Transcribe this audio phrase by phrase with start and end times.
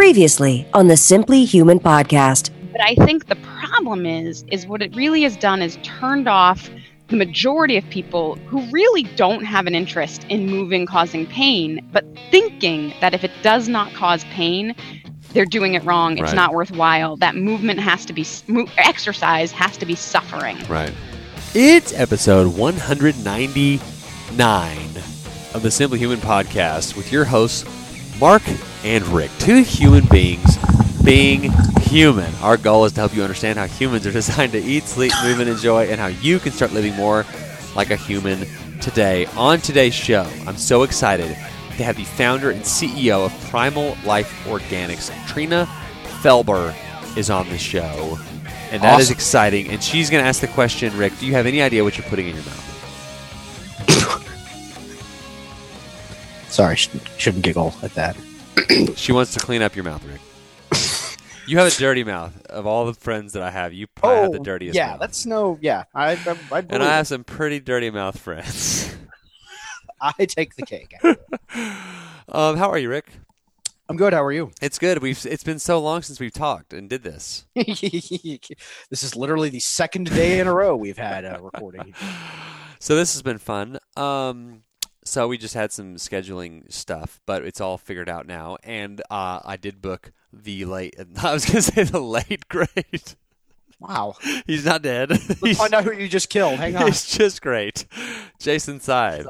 [0.00, 2.48] Previously on the Simply Human podcast.
[2.72, 6.70] But I think the problem is, is what it really has done is turned off
[7.08, 12.06] the majority of people who really don't have an interest in moving causing pain, but
[12.30, 14.74] thinking that if it does not cause pain,
[15.34, 16.16] they're doing it wrong.
[16.16, 16.34] It's Right.
[16.34, 17.18] not worthwhile.
[17.18, 18.24] That movement has to be
[18.78, 20.56] exercise has to be suffering.
[20.66, 20.94] Right.
[21.52, 24.78] It's episode 199
[25.52, 27.66] of the Simply Human podcast with your hosts,
[28.18, 28.40] Mark
[28.84, 29.30] and Rick.
[29.38, 30.58] Two human beings
[31.04, 32.32] being human.
[32.36, 35.40] Our goal is to help you understand how humans are designed to eat, sleep, move,
[35.40, 37.24] and enjoy, and how you can start living more
[37.74, 38.46] like a human
[38.80, 39.26] today.
[39.36, 44.30] On today's show, I'm so excited to have the founder and CEO of Primal Life
[44.44, 45.66] Organics, Trina
[46.22, 46.74] Felber,
[47.16, 48.18] is on the show.
[48.70, 49.14] And that is Awesome.
[49.14, 49.68] exciting.
[49.68, 52.06] And she's going to ask the question, Rick, do you have any idea what you're
[52.08, 52.66] putting in your mouth?
[56.48, 58.16] Sorry, shouldn't giggle at that.
[58.96, 60.20] She wants to clean up your mouth, Rick.
[61.46, 62.46] You have a dirty mouth.
[62.46, 65.00] Of all the friends that I have, you probably have the dirtiest Oh, yeah, mouth.
[65.00, 65.84] that's no, yeah.
[65.94, 68.94] I, I, I, and I have some pretty dirty mouth friends.
[70.00, 70.94] I take the cake.
[72.28, 73.10] um, how are you, Rick?
[73.88, 74.12] I'm good.
[74.12, 74.52] How are you?
[74.62, 75.02] It's good.
[75.02, 77.44] We've it's been so long since we've talked and did this.
[77.56, 81.92] this is literally the second day in a row we've had a recording.
[82.78, 83.78] So this has been fun.
[83.96, 84.62] Um,
[85.04, 88.56] so we just had some scheduling stuff, but it's all figured out now.
[88.62, 90.94] And uh, I did book the late.
[91.22, 93.16] I was gonna say the late great.
[93.78, 94.16] Wow.
[94.46, 95.18] He's not dead.
[95.56, 96.58] Find out who you just killed.
[96.58, 96.86] Hang on.
[96.86, 97.86] he's just great.
[98.38, 99.24] Jason Side.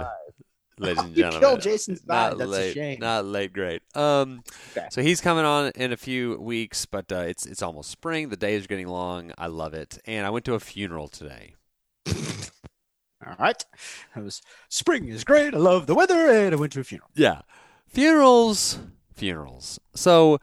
[0.76, 2.06] Ladies and You gentlemen, killed Jason Side.
[2.08, 2.98] Not That's a late, shame.
[3.00, 3.82] Not late, great.
[3.94, 4.42] Um,
[4.76, 4.88] Okay.
[4.90, 8.28] so he's coming on in a few weeks, but uh, it's it's almost spring.
[8.30, 9.30] The days are getting long.
[9.38, 11.54] I love it, and I went to a funeral today.
[13.26, 13.64] All right.
[14.16, 15.54] It was spring is great.
[15.54, 17.10] I love the weather, and I went to a funeral.
[17.14, 17.42] Yeah.
[17.86, 18.78] Funerals,
[19.14, 19.78] funerals.
[19.94, 20.38] So,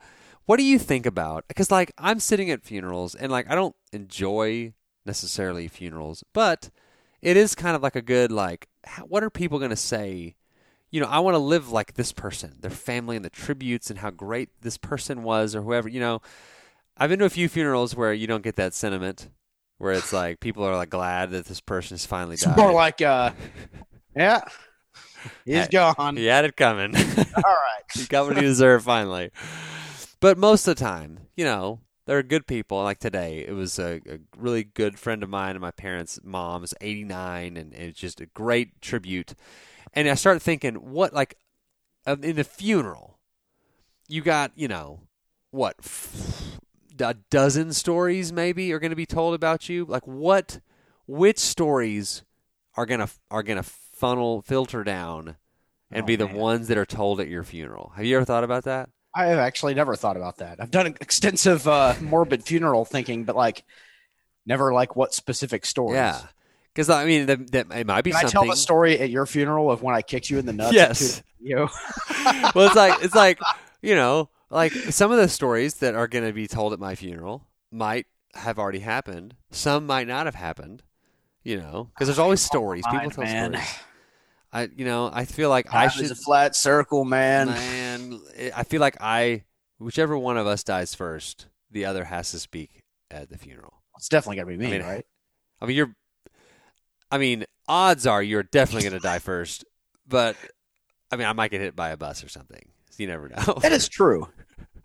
[0.46, 1.46] what do you think about?
[1.48, 6.70] Because, like, I'm sitting at funerals and, like, I don't enjoy necessarily funerals, but
[7.20, 8.68] it is kind of like a good, like,
[9.06, 10.36] what are people going to say?
[10.90, 13.98] You know, I want to live like this person, their family, and the tributes, and
[13.98, 15.88] how great this person was, or whoever.
[15.88, 16.22] You know,
[16.96, 19.28] I've been to a few funerals where you don't get that sentiment,
[19.78, 22.56] where it's like people are like glad that this person has finally It's died.
[22.56, 23.30] more like, uh,
[24.16, 24.40] yeah,
[25.44, 26.16] he's Hey, gone.
[26.16, 26.94] He had it coming.
[26.96, 27.02] All
[27.42, 27.82] right.
[27.94, 29.30] He got what he deserved finally.
[30.20, 32.82] But most of the time, you know, they're good people.
[32.82, 36.74] Like today, it was a, a really good friend of mine and my parents' mom's
[36.80, 39.34] 89, and, and it's just a great tribute.
[39.92, 41.36] And I started thinking, what, like,
[42.06, 43.18] um, in the funeral,
[44.08, 45.00] you got, you know,
[45.50, 45.76] what,
[47.00, 49.84] a dozen stories maybe are going to be told about you?
[49.84, 50.60] Like, what,
[51.06, 52.22] which stories
[52.76, 55.36] are going to, are going to funnel, filter down
[55.90, 56.36] and Oh, be the man.
[56.36, 57.92] ones that are told at your funeral?
[57.96, 58.90] Have you ever thought about that?
[59.14, 60.60] I have actually never thought about that.
[60.60, 63.64] I've done extensive uh, morbid funeral thinking, but like
[64.46, 65.96] never like what specific stories.
[65.96, 66.20] Yeah.
[66.74, 69.26] Because, I mean, that, that, it might be Can I tell the story at your
[69.26, 70.72] funeral of when I kicked you in the nuts?
[70.72, 71.22] Yes.
[71.40, 71.68] You.
[72.54, 73.40] well, it's like it's like
[73.82, 76.94] you know, like some of the stories that are going to be told at my
[76.94, 79.34] funeral might have already happened.
[79.50, 80.82] Some might not have happened.
[81.44, 82.84] You know, because there's ah, always stories.
[82.90, 83.52] People tell man.
[83.52, 83.74] stories.
[84.52, 86.04] I, you know, I feel like I should.
[86.04, 87.48] is a flat circle, man.
[87.48, 88.20] man,
[88.56, 89.44] I feel like I,
[89.78, 93.74] whichever one of us dies first, the other has to speak at the funeral.
[93.96, 95.06] It's definitely gonna be me, I mean, right?
[95.60, 95.94] I mean, you're.
[97.10, 99.64] I mean, odds are you're definitely going to die first,
[100.06, 100.36] but
[101.10, 102.68] I mean, I might get hit by a bus or something.
[102.90, 103.58] So you never know.
[103.62, 104.28] That is true.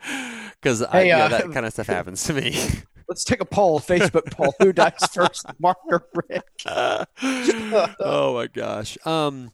[0.61, 2.57] Because Hey, you know, uh, that kind of stuff happens to me.
[3.09, 4.53] Let's take a poll, Facebook poll.
[4.59, 6.45] Who dies first, Mark or Rick?
[6.65, 8.97] oh my gosh.
[9.05, 9.51] Um,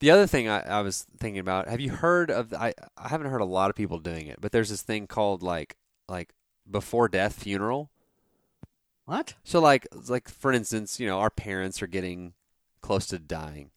[0.00, 1.68] the other thing I, I was thinking about.
[1.68, 2.52] Have you heard of?
[2.52, 5.42] I I haven't heard a lot of people doing it, but there's this thing called
[5.42, 5.76] like
[6.08, 6.34] like
[6.70, 7.90] before death funeral.
[9.06, 9.34] What?
[9.44, 12.34] So like like for instance, you know, our parents are getting
[12.80, 13.70] close to dying,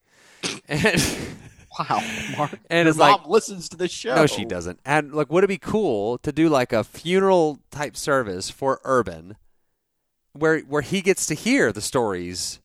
[0.68, 1.02] and
[1.80, 2.04] Wow,
[2.38, 2.52] Mark.
[2.70, 4.16] and it's like listens to the show.
[4.16, 4.80] No, she doesn't.
[4.86, 9.38] And like, would it be cool to do like a funeral type service for Urban,
[10.34, 12.60] where where he gets to hear the stories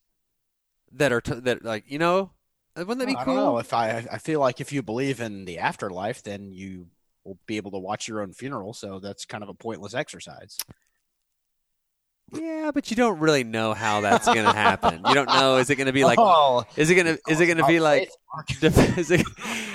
[0.93, 2.33] that are t- that like you know,
[2.77, 3.35] wouldn't that be I cool?
[3.35, 4.07] don't know if I.
[4.11, 6.89] I feel like if you believe in the afterlife, then you
[7.25, 8.73] will be able to watch your own funeral.
[8.75, 10.59] So that's kind of a pointless exercise.
[12.33, 15.03] Yeah, but you don't really know how that's gonna happen.
[15.07, 15.57] You don't know.
[15.57, 16.19] Is it gonna be like?
[16.21, 17.17] oh, Is it gonna?
[17.29, 18.11] Is it gonna be oh, like?
[18.61, 19.25] def- Is it,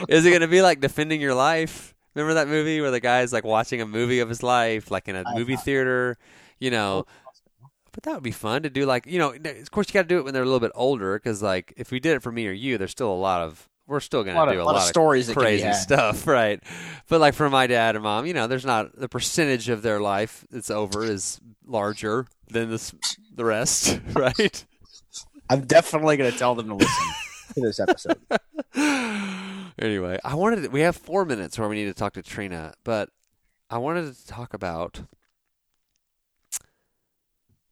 [0.07, 1.95] is it gonna be like defending your life?
[2.15, 5.15] Remember that movie where the guy's like watching a movie of his life, like in
[5.15, 6.17] a movie theater,
[6.59, 7.05] you know?
[7.07, 7.69] Oh.
[7.91, 8.85] But that would be fun to do.
[8.85, 10.71] Like, you know, of course you got to do it when they're a little bit
[10.73, 13.41] older, because like if we did it for me or you, there's still a lot
[13.41, 16.25] of we're still gonna lot, do of, a lot of of stories be crazy stuff,
[16.27, 16.61] right?
[17.09, 20.00] But like for my dad and mom, you know, there's not the percentage of their
[20.00, 22.94] life that's over is larger than this
[23.35, 24.65] the rest, right?
[25.50, 27.05] I'm definitely going to tell them to listen
[27.55, 28.17] to this episode.
[29.79, 32.73] anyway, I wanted to, we have four minutes where we need to talk to Trina,
[32.83, 33.09] but
[33.69, 35.01] I wanted to talk about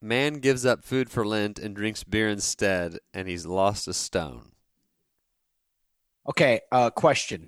[0.01, 4.51] man gives up food for Lent and drinks beer instead, and he's lost a stone.
[6.29, 7.47] Okay, uh, question.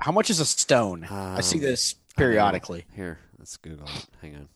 [0.00, 1.04] How much is a stone?
[1.04, 2.30] I see Um, this I don't know.
[2.30, 2.84] periodically.
[2.94, 4.06] Here, let's Google it.
[4.20, 4.48] Hang on.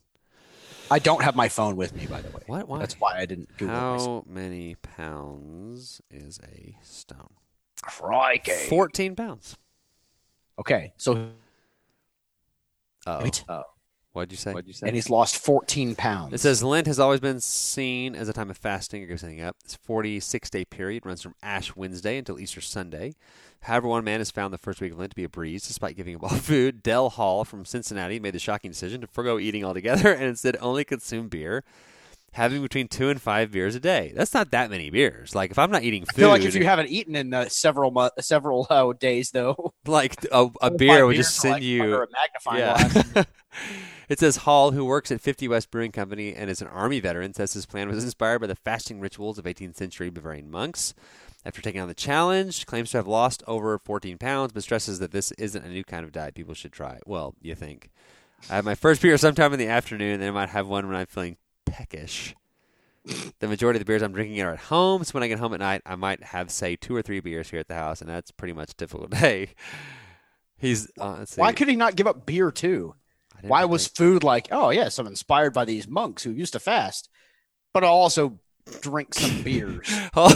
[0.90, 2.42] I don't have my phone with me, by the way.
[2.46, 2.68] What?
[2.68, 2.78] Why?
[2.78, 3.74] That's why I didn't Google.
[3.74, 7.30] How many pounds is a stone?
[7.82, 8.52] Crikey.
[8.68, 9.56] 14 pounds.
[10.58, 11.30] Okay, so
[13.06, 13.44] Oh, wait.
[13.48, 13.62] Oh.
[14.16, 14.54] What'd you say?
[14.54, 14.86] What'd you say?
[14.86, 16.32] and he's lost 14 pounds.
[16.32, 19.44] It says Lent has always been seen as a time of fasting or gives anything
[19.44, 19.56] up.
[19.62, 23.14] This 46 day period runs from Ash Wednesday until Easter Sunday.
[23.60, 25.98] However, one man has found the first week of Lent to be a breeze despite
[25.98, 26.82] giving up all food.
[26.82, 30.82] Del Hall from Cincinnati made the shocking decision to forego eating altogether and instead only
[30.82, 31.62] consume beer,
[32.32, 34.14] having between two and five beers a day.
[34.16, 35.34] That's not that many beers.
[35.34, 37.50] Like, if I'm not eating food, I feel like if you haven't eaten in uh,
[37.50, 41.62] several mo- several uh, days, though, like a, a beer would beers just send like,
[41.62, 43.26] you a magnifying glass.
[44.08, 47.34] It says Hall, who works at 50 West Brewing Company and is an Army veteran,
[47.34, 50.94] says his plan was inspired by the fasting rituals of 18th century Bavarian monks.
[51.44, 55.12] After taking on the challenge, claims to have lost over 14 pounds, but stresses that
[55.12, 56.98] this isn't a new kind of diet people should try.
[57.06, 57.90] Well, you think.
[58.50, 60.86] I have my first beer sometime in the afternoon, and then I might have one
[60.86, 62.34] when I'm feeling peckish.
[63.38, 65.54] The majority of the beers I'm drinking are at home, so when I get home
[65.54, 68.10] at night, I might have, say, two or three beers here at the house, and
[68.10, 69.50] that's pretty much a typical day.
[70.58, 71.24] He's uh.
[71.36, 72.94] Why could he not give up beer too?
[73.48, 77.08] Why was food like, oh yes, I'm inspired by these monks who used to fast,
[77.74, 78.38] but I'll also
[78.80, 79.88] drink some beers.
[80.14, 80.30] Hall,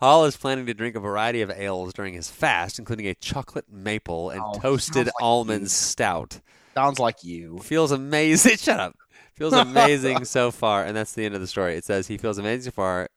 [0.00, 3.66] Hall is planning to drink a variety of ales during his fast, including a chocolate
[3.70, 5.68] maple and Oh, toasted sounds like almond you.
[5.68, 6.40] stout.
[6.74, 7.58] Sounds like you.
[7.60, 8.56] Feels amazing.
[8.58, 8.94] Shut up.
[9.34, 11.76] Feels amazing so far, and that's the end of the story.
[11.76, 13.08] It says he feels amazing so far,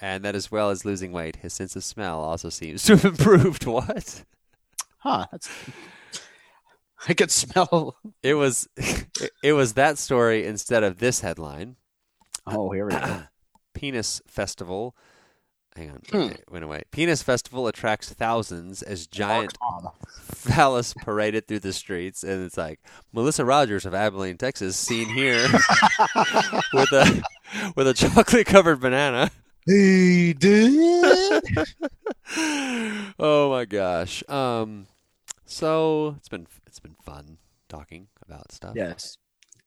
[0.00, 3.04] and that as well as losing weight, his sense of smell also seems to have
[3.04, 3.64] improved.
[3.66, 4.24] What?
[4.98, 5.26] Huh?
[5.32, 5.48] That's.
[7.08, 7.96] I could smell.
[8.22, 11.76] It was, it, it was that story instead of this headline.
[12.46, 13.22] Oh, here we go.
[13.74, 14.96] Penis Festival.
[15.76, 16.32] Hang on, Hmm.
[16.32, 16.84] it went away.
[16.90, 19.90] Penis Festival attracts thousands as giant Tom.
[20.32, 22.80] phallus paraded through the streets, and it's like
[23.12, 25.42] Melissa Rogers of Abilene, Texas, seen here
[26.72, 27.22] with a
[27.76, 29.30] with a chocolate covered banana.
[29.66, 31.44] He did.
[33.18, 34.26] oh my gosh!
[34.30, 34.86] Um,
[35.46, 37.38] so it's been it's been fun
[37.68, 38.74] talking about stuff.
[38.76, 39.16] yes,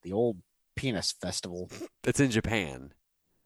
[0.03, 0.37] the old
[0.75, 1.69] penis festival.
[2.03, 2.93] it's in Japan.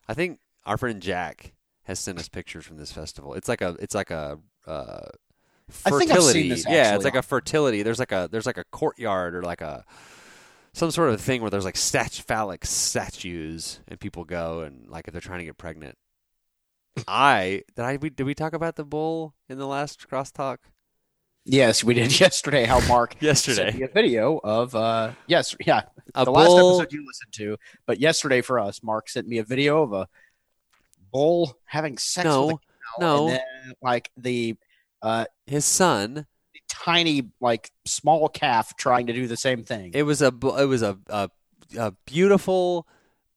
[0.08, 1.54] I think our friend Jack
[1.84, 3.34] has sent us pictures from this festival.
[3.34, 5.08] It's like a it's like a uh,
[5.86, 6.42] I think I've fertility.
[6.42, 7.84] seen this, yeah, it's like a fertility.
[7.84, 9.86] There's like a there's like a courtyard or like a
[10.74, 15.08] some sort of thing where there's like stat- phallic statues and people go and like
[15.08, 15.98] if they're trying to get pregnant.
[17.08, 20.58] I did I we, did we talk about the bull in the last crosstalk
[21.46, 22.64] Yes, we did yesterday.
[22.66, 23.72] How Mark yesterday?
[23.72, 25.82] sent me a video of uh yes yeah
[26.16, 29.44] A the last episode you listened to, but yesterday for us, Mark sent me a
[29.44, 30.08] video of a
[31.12, 33.28] bull having sex No, with a cow, no.
[33.28, 34.56] and then like the
[35.02, 36.14] uh his son.
[36.54, 39.92] The tiny like small calf trying to do the same thing.
[39.94, 41.30] It was a it was a a,
[41.78, 42.88] a beautiful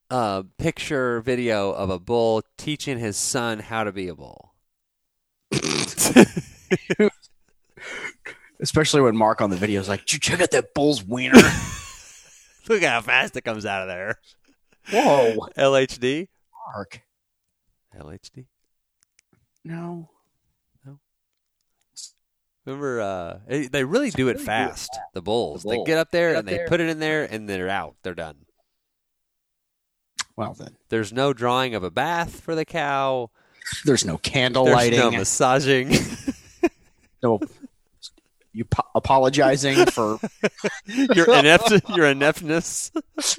[0.08, 4.54] uh, picture video of a bull teaching his son how to be a bull.
[8.60, 11.34] Especially when Mark on the video is like, "Did you check out that bull's wiener?"
[12.68, 14.18] Look at how fast it comes out of there.
[14.90, 16.28] Whoa, LHD.
[16.74, 17.02] Mark.
[17.96, 18.46] LHD.
[19.64, 20.10] No.
[20.84, 20.98] No.
[22.64, 24.90] Remember, uh, they- they really do it really do it fast.
[25.14, 25.62] The bulls.
[25.62, 26.68] The They get up there Get up and they there.
[26.68, 27.96] put it in there, and they're out.
[28.02, 28.46] They're done.
[30.36, 33.30] Well then, There's no drawing of a bath for the cow.
[33.84, 34.98] there's no candle There's lighting.
[35.00, 35.94] no massaging.
[37.22, 37.40] no
[38.56, 40.18] you po- apologizing for
[40.86, 42.90] your inept, your ineptness.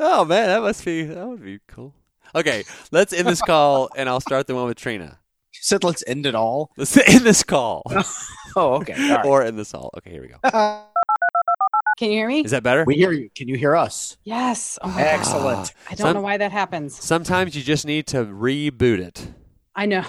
[0.00, 1.94] oh man, that must be that would be cool.
[2.34, 5.18] Okay, let's end this call, and I'll start the one with Trina.
[5.52, 6.70] you said let's end it all.
[6.76, 7.82] Let's end this call,
[8.56, 8.94] Oh, okay.
[9.10, 9.26] All right.
[9.26, 9.90] or end this all.
[9.98, 10.38] Okay, here we go.
[11.98, 12.40] Can you hear me?
[12.42, 12.84] Is that better?
[12.84, 13.28] we hear you.
[13.34, 14.16] Can you hear us?
[14.24, 14.78] yes.
[14.82, 15.06] Oh my God.
[15.06, 15.74] Excellent.
[15.90, 16.94] I don't Some- know why that happens.
[17.02, 19.26] Sometimes you just need to reboot it.
[19.74, 20.04] I know.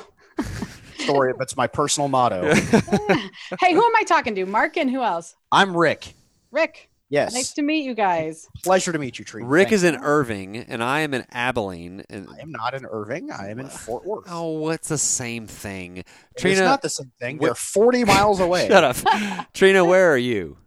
[0.99, 2.53] Story, that's my personal motto.
[2.53, 4.45] hey, who am I talking to?
[4.45, 5.35] Mark and who else?
[5.51, 6.13] I'm Rick.
[6.51, 6.89] Rick.
[7.11, 7.33] Yes.
[7.33, 8.47] Nice to meet you guys.
[8.63, 9.47] Pleasure to meet you, Trina.
[9.47, 9.95] Rick Thank is in.
[9.95, 12.03] Irving, and I am in Abilene.
[12.09, 13.31] And I am not in Irving.
[13.31, 14.25] I am in Fort Worth.
[14.29, 15.97] oh, it's the same thing.
[15.97, 17.37] it's Trina, not the same thing.
[17.37, 18.67] wh- They're 40 miles away.
[18.69, 18.97] shut up.
[19.53, 20.57] Trina, where are you?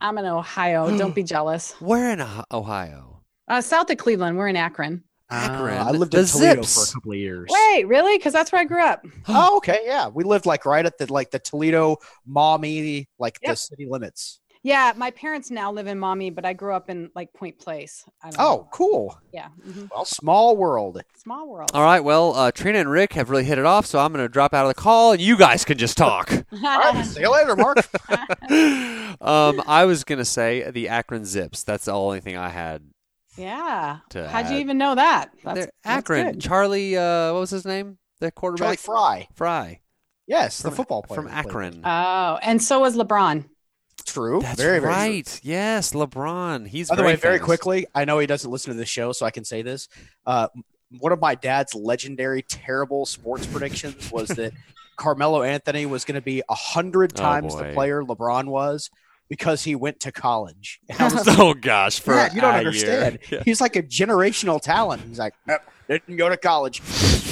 [0.00, 0.96] I'm in Ohio.
[0.96, 1.72] Don't be jealous.
[1.80, 3.22] Where in Oh- Ohio?
[3.48, 4.38] Uh, south of Cleveland.
[4.38, 5.04] We're in Akron.
[5.30, 5.78] Akron.
[5.78, 6.74] Uh, I lived in Toledo Zips.
[6.74, 7.50] for a couple of years.
[7.50, 8.16] Wait, really?
[8.16, 9.04] Because that's where I grew up.
[9.28, 10.08] Oh, okay, yeah.
[10.08, 14.40] We lived like right at the like the Toledo, Maumee, like the city limits.
[14.62, 18.04] Yeah, my parents now live in Maumee, but I grew up in like Point Place.
[18.20, 18.68] I don't Oh, know.
[18.72, 19.16] cool.
[19.32, 19.48] yeah.
[19.64, 19.88] mhm.
[19.94, 21.00] Well, small world.
[21.16, 21.70] Small world.
[21.72, 22.00] All right.
[22.02, 24.52] Well, uh, Trina and Rick have really hit it off, so I'm going to drop
[24.54, 26.32] out of the call, and you guys can just talk.
[26.52, 27.78] All right, see you later, Mark.
[29.20, 31.62] um, I was going to say the Akron Zips.
[31.62, 32.82] That's the only thing I had.
[33.36, 33.98] Yeah.
[34.10, 35.30] To How'd you even know that?
[35.44, 36.32] That's, They're- that's Akron.
[36.32, 36.40] good.
[36.40, 37.98] Charlie, uh, what was his name?
[38.20, 38.78] The quarterback?
[38.80, 39.28] Charlie quarterback?
[39.34, 39.34] Frye.
[39.34, 39.80] Frye.
[40.26, 41.80] Yes, the From- football player From who played Akron.
[41.84, 43.44] Oh, and so was LeBron.
[44.04, 44.40] True.
[44.40, 45.02] That's very, very true.
[45.02, 45.40] right.
[45.42, 46.66] Yes, LeBron.
[46.68, 47.44] He's By the very way, very famous.
[47.46, 49.88] quickly, I know he doesn't listen to the show, so I can say this.
[50.24, 50.48] Uh,
[50.98, 54.52] one of my dad's legendary, terrible sports predictions was that
[54.96, 57.74] Carmelo Anthony was going to be a hundred Oh, times the boy.
[57.74, 58.88] player LeBron was
[59.28, 60.80] because he went to college.
[60.88, 63.18] And I was oh gosh, for Dad, you don't understand.
[63.30, 63.42] year.
[63.44, 65.02] He's like a generational talent.
[65.06, 66.80] He's like, nope, didn't go to college.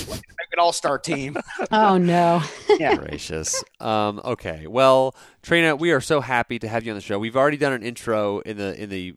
[0.08, 1.36] Make an all-star team.
[1.70, 2.42] Oh no.
[2.78, 2.96] Yeah.
[2.96, 3.62] Gracious.
[3.80, 4.66] Um, okay.
[4.66, 7.18] Well, Trina, we are so happy to have you on the show.
[7.18, 9.14] We've already done an intro in the in the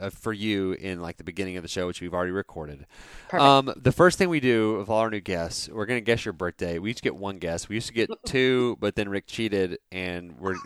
[0.00, 2.86] uh, for you in like the beginning of the show, which we've already recorded.
[3.32, 6.32] Um, the first thing we do with all our new guests, we're gonna guess your
[6.32, 6.78] birthday.
[6.78, 7.68] We each get one guess.
[7.68, 10.56] We used to get two, but then Rick cheated, and we're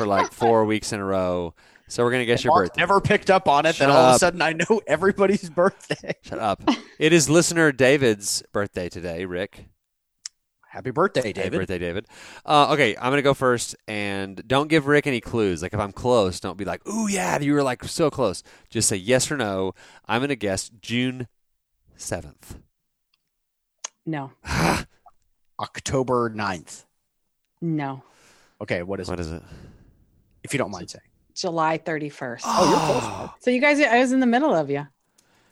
[0.00, 1.54] for like four weeks in a row.
[1.88, 2.80] So we're gonna guess your Mark birthday.
[2.82, 3.74] never picked up on it.
[3.74, 6.14] Shut then all of a sudden, I know everybody's birthday.
[6.22, 6.62] Shut up.
[6.98, 9.66] it is listener David's birthday today, Rick.
[10.68, 11.58] Happy birthday, Happy David.
[11.58, 12.06] birthday, David.
[12.46, 15.62] Uh, okay, I'm gonna go first, and don't give Rick any clues.
[15.62, 18.88] Like if I'm close, don't be like, "Ooh, yeah, you were like so close." Just
[18.88, 19.74] say yes or no.
[20.06, 21.26] I'm gonna guess June
[21.96, 22.56] seventh.
[24.06, 24.30] No.
[25.60, 26.84] October 9th.
[27.60, 28.02] No.
[28.62, 29.22] Okay, what is What it?
[29.26, 29.42] is it?
[30.42, 31.02] If you don't mind saying.
[31.34, 32.40] July 31st.
[32.44, 33.02] Oh, you're close.
[33.02, 33.30] Mark.
[33.40, 34.86] So you guys, I was in the middle of you.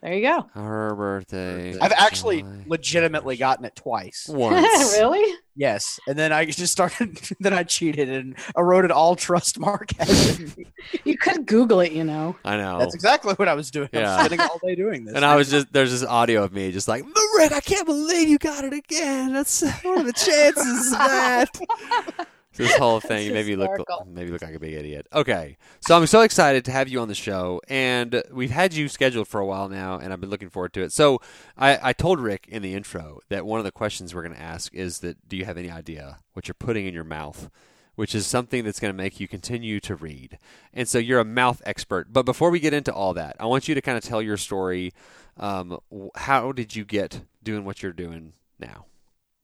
[0.02, 0.48] There you go.
[0.54, 1.76] Her birthday.
[1.80, 2.64] I've actually July.
[2.68, 4.26] legitimately gotten it twice.
[4.32, 4.64] once.
[4.98, 5.34] really?
[5.56, 7.18] Yes, and then I just started.
[7.40, 9.58] then I cheated and eroded all trust.
[9.58, 10.66] Mark has in me.
[11.04, 12.36] You could Google it, you know.
[12.44, 12.78] I know.
[12.78, 13.88] That's exactly what I was doing.
[13.92, 14.16] I Yeah.
[14.18, 15.16] was spending all day doing this.
[15.16, 17.04] and I was just there's this audio of me just like
[17.36, 19.32] Rick, I can't believe you got it again.
[19.32, 22.28] That's what are the chances of that?
[22.58, 24.06] This whole thing That's made me look hysterical.
[24.06, 25.06] made me look like a big idiot.
[25.12, 28.88] Okay, so I'm so excited to have you on the show, and we've had you
[28.88, 30.92] scheduled for a while now, and I've been looking forward to it.
[30.92, 31.20] So
[31.56, 34.40] I, I told Rick in the intro that one of the questions we're going to
[34.42, 37.50] ask is that do you have any idea what you're putting in your mouth?
[37.94, 40.38] Which is something that's going to make you continue to read.
[40.72, 42.12] And so you're a mouth expert.
[42.12, 44.36] But before we get into all that, I want you to kind of tell your
[44.36, 44.92] story.
[45.36, 45.80] Um,
[46.14, 48.86] how did you get doing what you're doing now?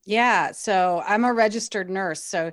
[0.05, 0.53] Yeah.
[0.53, 2.23] So I'm a registered nurse.
[2.23, 2.51] So,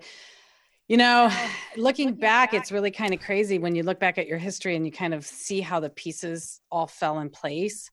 [0.93, 1.31] you know,
[1.79, 4.85] looking back, it's really kind of crazy when you look back at your history and
[4.85, 7.91] you kind of see how the pieces all fell in place.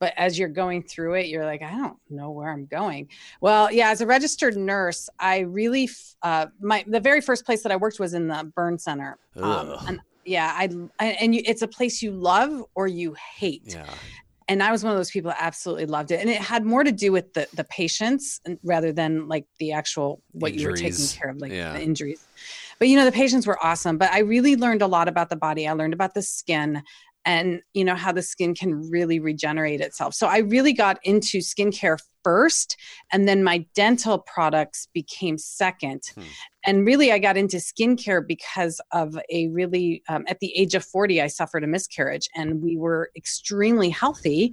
[0.00, 3.08] But as you're going through it, you're like, I don't know where I'm going.
[3.40, 5.88] Well, yeah, as a registered nurse, I really,
[6.22, 9.18] uh, my the very first place that I worked was in the burn center.
[9.36, 13.84] Um, and yeah, I and you, it's a place you love or you hate Yeah.
[14.50, 16.18] And I was one of those people that absolutely loved it.
[16.20, 20.20] And it had more to do with the the patients rather than like the actual
[20.32, 21.72] what you were taking care of, like Yeah.
[21.74, 22.26] the injuries.
[22.80, 23.96] But you know, the patients were awesome.
[23.96, 25.68] But I really learned a lot about the body.
[25.68, 26.82] I learned about the skin
[27.24, 30.14] and you know how the skin can really regenerate itself.
[30.14, 32.76] So I really got into skincare first,
[33.12, 36.02] and then my dental products became second.
[36.14, 36.22] Hmm.
[36.66, 40.84] And really, I got into skincare because of a really, um, at the age of
[40.84, 44.52] 40, I suffered a miscarriage and we were extremely healthy.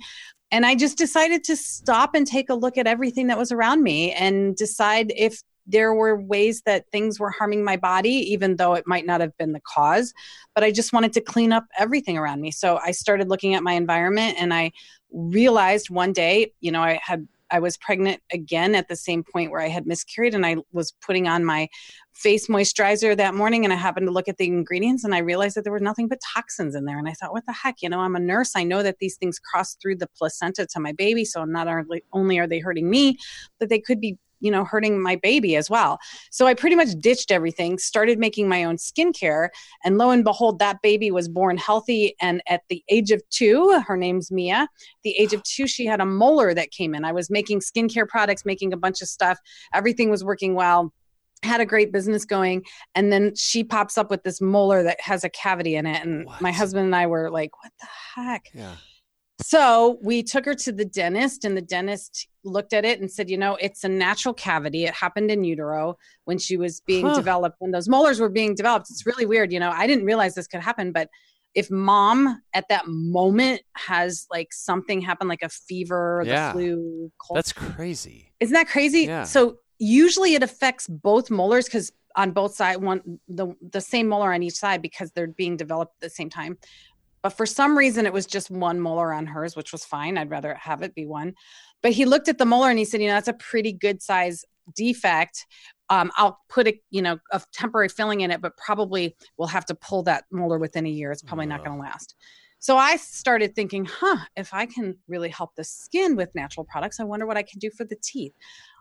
[0.51, 3.83] And I just decided to stop and take a look at everything that was around
[3.83, 8.73] me and decide if there were ways that things were harming my body, even though
[8.73, 10.13] it might not have been the cause.
[10.55, 12.51] But I just wanted to clean up everything around me.
[12.51, 14.71] So I started looking at my environment and I
[15.11, 19.51] realized one day, you know, I had I was pregnant again at the same point
[19.51, 21.69] where I had miscarried, and I was putting on my
[22.13, 23.63] face moisturizer that morning.
[23.63, 26.07] And I happened to look at the ingredients, and I realized that there were nothing
[26.07, 26.99] but toxins in there.
[26.99, 27.81] And I thought, what the heck?
[27.81, 28.53] You know, I'm a nurse.
[28.55, 31.25] I know that these things cross through the placenta to my baby.
[31.25, 33.17] So not only only are they hurting me,
[33.59, 35.97] but they could be you know hurting my baby as well.
[36.31, 39.49] So i pretty much ditched everything started making my own skincare
[39.83, 42.15] and lo and behold that baby was born healthy.
[42.21, 44.67] And at the age of two her name's mia
[45.03, 47.05] the age of two she had a molar that came in.
[47.05, 49.37] I was making skincare products making a bunch of stuff.
[49.73, 50.93] Everything was working well.
[51.43, 52.63] Had a great business going.
[52.95, 56.03] And then she pops up with this molar that has a cavity in it.
[56.03, 56.41] And What?
[56.41, 58.49] my husband and I were like what the heck?
[58.53, 58.75] Yeah.
[59.41, 63.29] So we took her to the dentist, and the dentist looked at it and said,
[63.29, 64.85] You know, it's a natural cavity.
[64.85, 67.15] It happened in utero when she was being Huh.
[67.15, 68.87] developed, when those molars were being developed.
[68.89, 69.51] It's really weird.
[69.53, 71.09] You know, I didn't realize this could happen, but
[71.53, 76.47] if mom at that moment has like something happen, like a fever, Yeah.
[76.47, 78.31] the flu, cold, That's crazy.
[78.39, 79.01] isn't that crazy?
[79.01, 79.23] Yeah.
[79.23, 84.33] So usually it affects both molars because on both sides, one the the same molar
[84.33, 86.57] on each side because they're being developed at the same time.
[87.27, 90.17] But for some reason, it was just one molar on hers, which was fine.
[90.17, 91.33] I'd rather have it be one.
[91.83, 94.01] But he looked at the molar and he said, you know, that's a pretty good
[94.01, 94.45] size
[94.77, 95.45] defect.
[95.89, 99.65] Um, I'll put a you know a temporary filling in it, but probably we'll have
[99.65, 101.11] to pull that molar within a year.
[101.11, 102.15] It's probably not going to last.
[102.59, 107.01] So I started thinking, huh, if I can really help the skin with natural products,
[107.01, 108.35] I wonder what I can do for the teeth.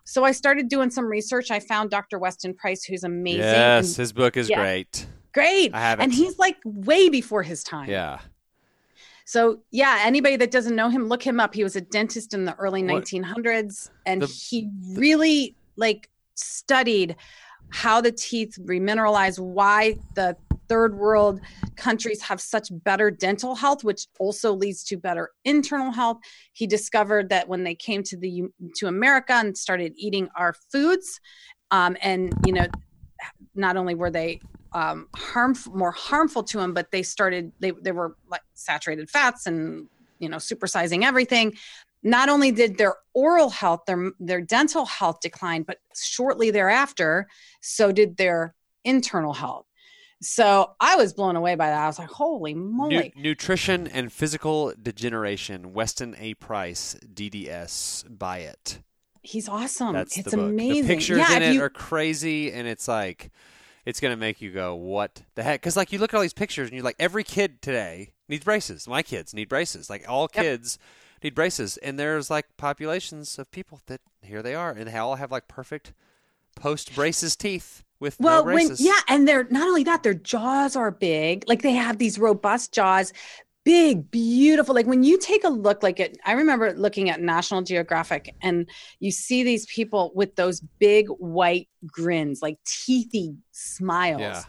[0.04, 1.50] So I started doing some research.
[1.50, 2.20] I found Dr.
[2.20, 3.40] Weston Price, who's amazing.
[3.40, 4.60] Yes, and his book is Yeah.
[4.60, 5.08] great.
[5.34, 5.74] great.
[5.74, 6.04] I have it.
[6.04, 7.90] And he's like way before his time.
[7.90, 8.20] Yeah.
[9.26, 11.52] So yeah, anybody that doesn't know him, look him up.
[11.52, 17.16] He was a dentist in the early What- 1900s, and The- he really like studied
[17.71, 20.37] how the teeth remineralize, why the
[20.68, 21.40] third world
[21.75, 26.18] countries have such better dental health, which also leads to better internal health.
[26.52, 28.45] He discovered that when they came to the
[28.76, 31.21] to America and started eating our foods,
[31.73, 32.66] um, and you know,
[33.56, 34.40] not only were they
[34.72, 39.46] um, harmful, more harmful to them, but they started they they were like saturated fats
[39.46, 41.54] and you know supersizing everything.
[42.02, 47.26] Not only did their oral health, their their dental health decline, but shortly thereafter,
[47.60, 49.66] so did their internal health.
[50.22, 51.82] So I was blown away by that.
[51.82, 55.72] I was like, "Holy Nu- moly!" nutrition and physical degeneration.
[55.72, 56.34] Weston A.
[56.34, 58.04] Price, DDS.
[58.08, 58.80] Buy it.
[59.26, 59.92] He's awesome.
[59.95, 60.83] That's it's the amazing.
[60.83, 63.30] The pictures yeah, in it you- are crazy, and it's like,
[63.85, 66.33] it's gonna make you go, "What the heck?" Because like you look at all these
[66.33, 68.87] pictures, and you're like, every kid today needs braces.
[68.88, 69.88] My kids need braces.
[69.90, 70.42] Like all Yep.
[70.45, 70.78] kids
[71.23, 75.16] need braces, and there's like populations of people that here they are, and they all
[75.16, 75.92] have like perfect
[76.56, 78.80] post braces teeth with well no when braces.
[78.80, 82.73] yeah and they're not only that their jaws are big like they have these robust
[82.73, 83.12] jaws
[83.66, 87.62] big beautiful like when you take a look like it i remember looking at national
[87.62, 94.42] geographic and you see these people with those big white grins like teethy smiles Yeah.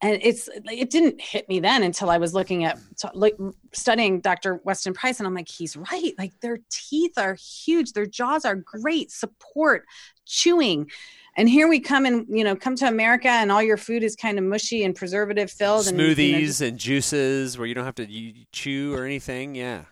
[0.00, 2.78] And it's it didn't hit me then until i was looking at
[3.14, 3.36] like
[3.72, 6.14] studying dr weston price and i'm like he's right.
[6.18, 7.92] Like their teeth are huge.
[7.92, 9.10] Their jaws are great.
[9.10, 9.84] Support.
[10.24, 10.90] Chewing.
[11.36, 14.16] And here we come and you know come to america and all your food is
[14.16, 17.84] kind of mushy and preservative filled and you know, smoothies and juices where you don't
[17.84, 19.54] have to chew or anything.
[19.54, 19.84] Yeah.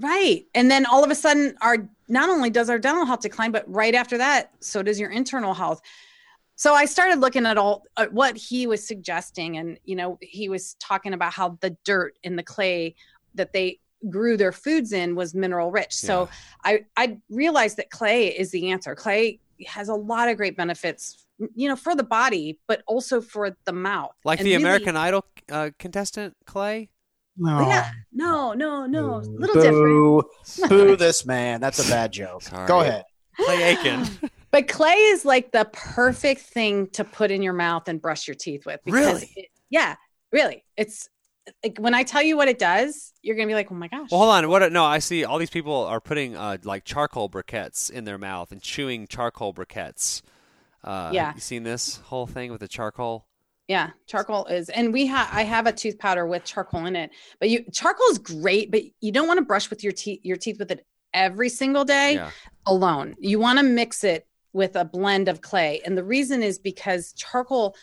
[0.00, 0.44] right.
[0.54, 3.64] And then all of a sudden our not only does our dental health decline but
[3.72, 5.80] right after that so does your internal health
[6.56, 10.48] so i started looking at all at what he was suggesting and you know he
[10.48, 12.94] was talking about how the dirt and the clay
[13.34, 13.78] that they
[14.10, 16.28] grew their foods in was mineral rich so
[16.64, 18.94] I I realized that clay is the answer.
[18.96, 23.56] Clay has a lot of great benefits, you know, for the body, but also for
[23.64, 24.12] the mouth.
[24.24, 26.90] Like And the really- American Idol uh, contestant Clay.
[27.36, 27.60] No.
[27.68, 29.72] Yeah, no, no, no, a little different.
[29.72, 30.22] Boo.
[30.68, 31.60] Boo this man.
[31.60, 32.42] That's a bad joke.
[32.42, 32.66] Sorry.
[32.66, 33.04] Go ahead.
[33.36, 34.06] Clay Aiken.
[34.52, 38.34] But clay is like the perfect thing to put in your mouth and brush your
[38.36, 38.80] teeth with.
[38.86, 39.32] Really?
[39.34, 39.96] it- yeah,
[40.30, 40.62] really.
[40.76, 41.08] It's
[41.64, 44.10] like when I tell you what it does, you're gonna be like, oh my gosh.
[44.10, 44.48] Well, hold on.
[44.48, 44.70] What?
[44.70, 45.24] No, I see.
[45.24, 49.52] All these people are putting uh, like charcoal briquettes in their mouth and chewing charcoal
[49.54, 50.22] briquettes.
[50.84, 51.34] Uh, Yeah.
[51.34, 53.26] You seen this whole thing with the charcoal?
[53.68, 55.28] Yeah, charcoal is, and we have.
[55.32, 57.10] I have a tooth powder with charcoal in it.
[57.40, 60.36] But you, charcoal is great, but you don't want to brush with your teeth, your
[60.36, 60.84] teeth with it
[61.14, 62.30] every single day Yeah.
[62.66, 63.14] alone.
[63.18, 67.12] You want to mix it with a blend of clay, and the reason is because
[67.14, 67.76] charcoal.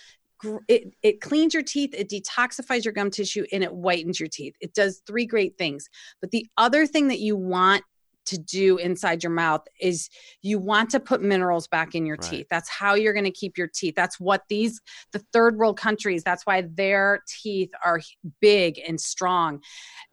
[0.69, 4.55] It, it cleans your teeth, it detoxifies your gum tissue, and it whitens your teeth.
[4.61, 5.89] It does three great things.
[6.21, 7.83] But the other thing that you want
[8.29, 10.09] to do inside your mouth is
[10.41, 12.29] you want to put minerals back in your Right.
[12.29, 12.47] teeth.
[12.49, 13.95] That's how you're going to keep your teeth.
[13.95, 14.79] That's what these
[15.11, 17.99] the third world countries that's why their teeth are
[18.39, 19.61] big and strong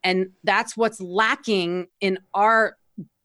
[0.03, 2.77] and that's what's lacking in our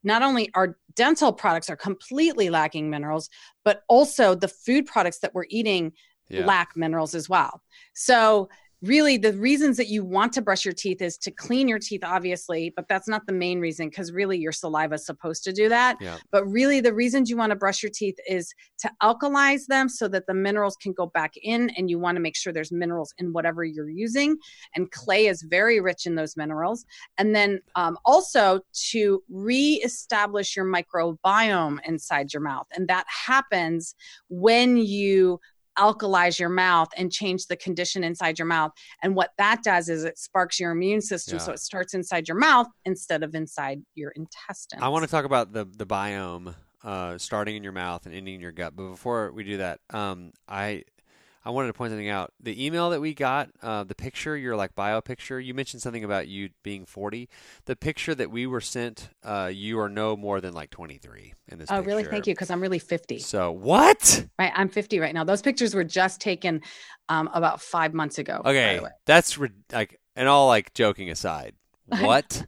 [0.03, 3.29] not only our dental products are completely lacking minerals
[3.63, 5.93] but also the food products that we're eating
[6.29, 6.45] Yeah.
[6.45, 7.61] lack minerals as well
[7.93, 8.49] so
[8.81, 12.01] really the reasons that you want to brush your teeth is to clean your teeth
[12.03, 15.69] obviously but that's not the main reason because really your saliva is supposed to do
[15.69, 16.17] that Yeah.
[16.31, 20.07] but really the reasons you want to brush your teeth is to alkalize them so
[20.07, 23.13] that the minerals can go back in and you want to make sure there's minerals
[23.19, 24.37] in whatever you're using
[24.75, 26.85] and clay is very rich in those minerals
[27.17, 33.95] and then um, also to reestablish your microbiome inside your mouth and that happens
[34.29, 35.39] when you
[35.81, 38.71] alkalize your mouth and change the condition inside your mouth.
[39.01, 41.37] And what that does is it sparks your immune system.
[41.37, 41.45] Yeah.
[41.45, 44.83] So it starts inside your mouth instead of inside your intestines.
[44.83, 48.35] I want to talk about the the biome uh, starting in your mouth and ending
[48.35, 48.75] in your gut.
[48.75, 50.83] But before we do that, um, I
[51.43, 52.33] I wanted to point something out.
[52.39, 55.39] The email that we got, uh, the picture, your like bio picture.
[55.39, 57.29] You mentioned something about you being forty.
[57.65, 61.33] The picture that we were sent, uh, you are no more than like twenty three
[61.47, 61.69] in this.
[61.71, 62.03] Oh, really?
[62.03, 62.33] Thank you.
[62.35, 63.19] Because I'm really 50.
[63.19, 64.25] So what?
[64.39, 64.51] Right.
[64.55, 65.23] I'm 50 right now.
[65.23, 66.61] Those pictures were just taken
[67.09, 68.41] um, about five months ago.
[68.43, 68.89] by Okay, the way.
[69.05, 71.55] that's rid- like, and all like joking aside,
[71.99, 72.45] what?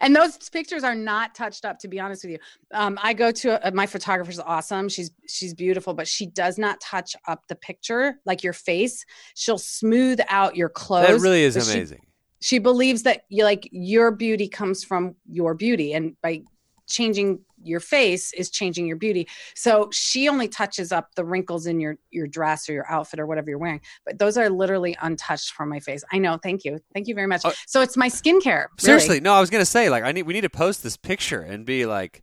[0.00, 2.38] And those pictures are not touched up, to be honest with you.
[2.72, 4.88] Um, I go to a, my photographer's awesome.
[4.88, 9.04] She's she's beautiful, but she does not touch up the picture like your face.
[9.34, 11.08] She'll smooth out your clothes.
[11.08, 12.00] that really is but she- amazing.
[12.40, 16.42] she believes that you like your beauty comes from your beauty and by
[16.88, 19.28] changing your face is changing your beauty.
[19.54, 23.26] So she only touches up the wrinkles in your your dress or your outfit or
[23.26, 26.04] whatever you're wearing but those are literally untouched from my face.
[26.12, 26.38] I know.
[26.42, 26.80] Thank you.
[26.92, 27.44] Thank you very much.
[27.44, 28.68] Uh, so it's my skincare really.
[28.78, 31.40] Seriously, no, I was gonna say like I need we need to post this picture
[31.40, 32.22] and be like,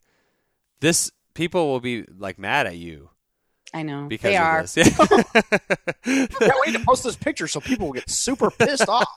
[0.81, 3.09] this people will be like mad at you
[3.73, 4.77] i know because they of are this.
[4.77, 5.23] Yeah.
[6.41, 9.07] Yeah, we need to post this picture so people will get super pissed off.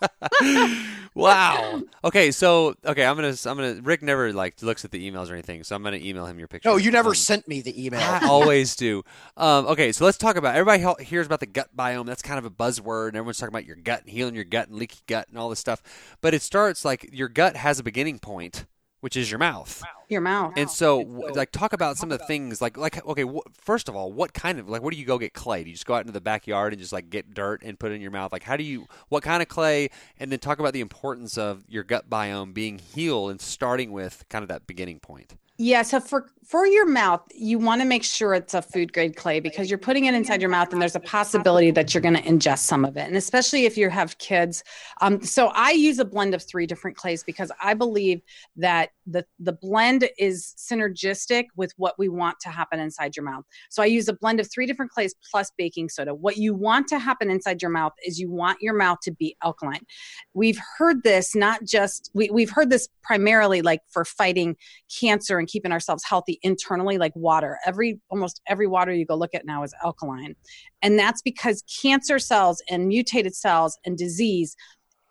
[1.15, 1.81] wow.
[2.05, 5.35] Okay, so okay, I'm gonna I'm gonna Rick never like looks at the emails or
[5.35, 6.69] anything, so I'm gonna email him your picture.
[6.69, 8.01] No, you never Um, sent me the email.
[8.01, 9.03] I always do.
[9.37, 12.07] Um, okay, so let's talk about everybody hears about the gut biome.
[12.07, 14.69] That's kind of a buzzword, and everyone's talking about your gut and healing your gut
[14.69, 15.83] and leaky gut and all this stuff.
[16.21, 18.67] But it starts like your gut has a beginning point,
[19.03, 19.83] which is your mouth.
[20.09, 23.25] your mouth And so, w like, talk about some of the things, like, like, okay,
[23.25, 25.65] wh- first of all, what kind of, like, where do you go get clay?
[25.65, 27.91] Do you just go out into the backyard and just like get dirt and put
[27.91, 28.31] it in your mouth?
[28.31, 29.91] Like, how do you, what kind of clay?
[30.21, 34.25] And then talk about the importance of your gut biome being healed and starting with
[34.29, 35.35] kind of that beginning point.
[35.59, 39.17] Yeah, so for for your mouth, you want to make sure it's a food grade
[39.17, 42.17] clay because you're putting it inside your mouth, and there's a possibility that you're going
[42.17, 44.65] to ingest some of it, and especially if you have kids.
[45.01, 48.23] Um, so I use a blend of three different clays because I believe
[48.57, 53.45] that the the blend is synergistic with what we want to happen inside your mouth.
[53.71, 56.15] So I use a blend of three different clays plus baking soda.
[56.15, 59.37] What you want to happen inside your mouth is you want your mouth to be
[59.43, 59.85] alkaline.
[60.35, 64.57] We've heard this not just we, we've heard this primarily like for fighting
[65.01, 67.59] cancer and keeping ourselves healthy internally like water.
[67.67, 70.35] Every almost every water you go look at now is alkaline.
[70.83, 74.57] And that's because cancer cells and mutated cells and disease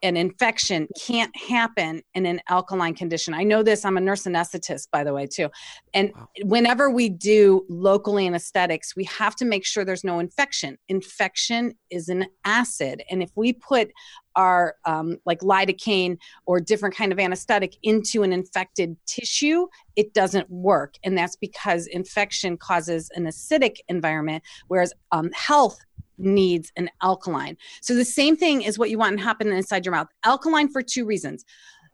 [0.03, 3.33] and infection can't happen in an alkaline condition.
[3.33, 3.85] I know this.
[3.85, 5.49] I'm a nurse anesthetist, by the way, too.
[5.93, 6.27] And Wow.
[6.43, 10.77] whenever we do locally anesthetics, we have to make sure there's no infection.
[10.87, 13.91] Infection is an acid, and if we put
[14.37, 20.49] our um, like lidocaine or different kind of anesthetic into an infected tissue, it doesn't
[20.49, 25.77] work, and that's because infection causes an acidic environment, whereas um, health
[26.21, 27.57] needs an alkaline.
[27.81, 30.07] So the same thing is what you want to happen inside your mouth.
[30.23, 31.45] Alkaline for two reasons.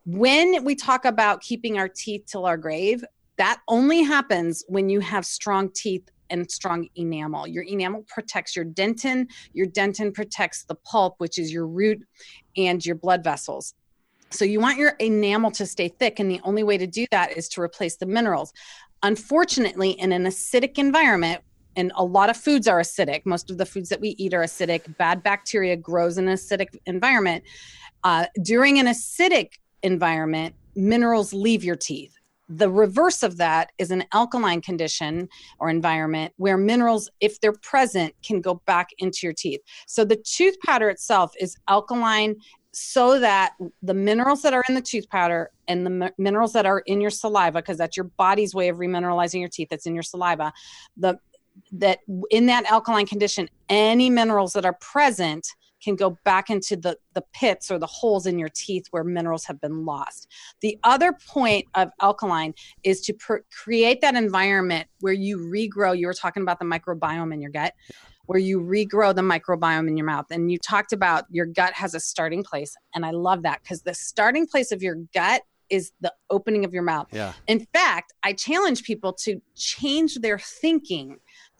[0.05, 3.03] When we talk about keeping our teeth till our grave,
[3.37, 7.47] that only happens when you have strong teeth and strong enamel.
[7.47, 12.01] Your enamel protects your dentin, your dentin protects the pulp, which is your root
[12.55, 13.73] and your blood vessels.
[14.29, 17.37] So you want your enamel to stay thick, and the only way to do that
[17.37, 18.51] is to replace the minerals.
[19.03, 21.41] Unfortunately, in an acidic environment,
[21.77, 23.21] and a lot of foods are acidic.
[23.25, 24.97] Most of the foods that we eat are acidic.
[24.97, 27.43] Bad bacteria grows in an acidic environment.
[28.03, 32.13] Uh, during an acidic environment, minerals leave your teeth.
[32.49, 38.13] The reverse of that is an alkaline condition or environment where minerals, if they're present,
[38.23, 39.61] can go back into your teeth.
[39.85, 42.37] So the tooth powder itself is alkaline
[42.71, 46.65] so that the minerals that are in the tooth powder and the mi- minerals that
[46.65, 49.93] are in your saliva, because that's your body's way of remineralizing your teeth, that's in
[49.93, 50.53] your saliva,
[50.95, 51.17] the
[51.71, 55.47] that in that alkaline condition, any minerals that are present
[55.83, 59.45] can go back into the, the pits or the holes in your teeth where minerals
[59.45, 60.27] have been lost.
[60.61, 65.97] The other point of alkaline is to pr- create that environment where you regrow.
[65.97, 67.73] You were talking about the microbiome in your gut,
[68.25, 70.25] where you regrow the microbiome in your mouth.
[70.31, 72.75] And you talked about your gut has a starting place.
[72.95, 76.73] And I love that because the starting place of your gut is the opening of
[76.73, 77.07] your mouth.
[77.11, 77.33] Yeah.
[77.47, 81.17] In fact, I challenge people to change their thinking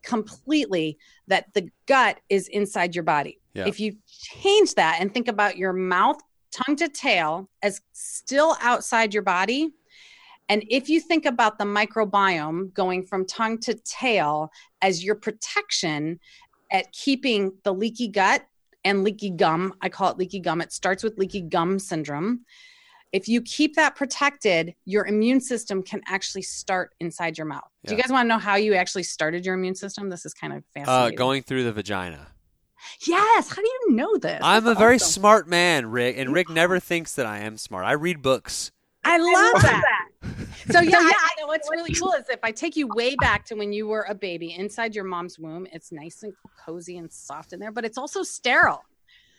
[0.08, 3.40] completely that the gut is inside your body.
[3.54, 3.68] Yeah.
[3.68, 6.18] If you change that and think about your mouth,
[6.52, 9.74] tongue to tail as still outside your body,
[10.50, 14.50] and if you think about the microbiome going from tongue to tail
[14.82, 16.20] as your protection
[16.72, 18.46] at keeping the leaky gut
[18.86, 20.62] and leaky gum, I call it leaky gum.
[20.62, 22.46] It starts with leaky gum syndrome.
[23.14, 27.64] If you keep that protected, your immune system can actually start inside your mouth.
[27.86, 30.10] Do you guys want to know how you actually started your immune system?
[30.10, 31.18] This is kind of Uh, fascinating.
[31.18, 32.28] going through the vagina.
[33.06, 33.50] yes.
[33.50, 34.40] How do you know this?
[34.44, 35.10] I'm a very awesome.
[35.22, 37.86] smart man, Rick, and Rick never thinks that I am smart.
[37.86, 38.72] I read books.
[39.04, 40.08] I love that.
[40.70, 43.46] So yeah, I, I know what's really cool is if I take you way back
[43.46, 46.34] to when you were a baby inside your mom's womb, it's nice and
[46.66, 48.84] cozy and soft in there, but it's also sterile.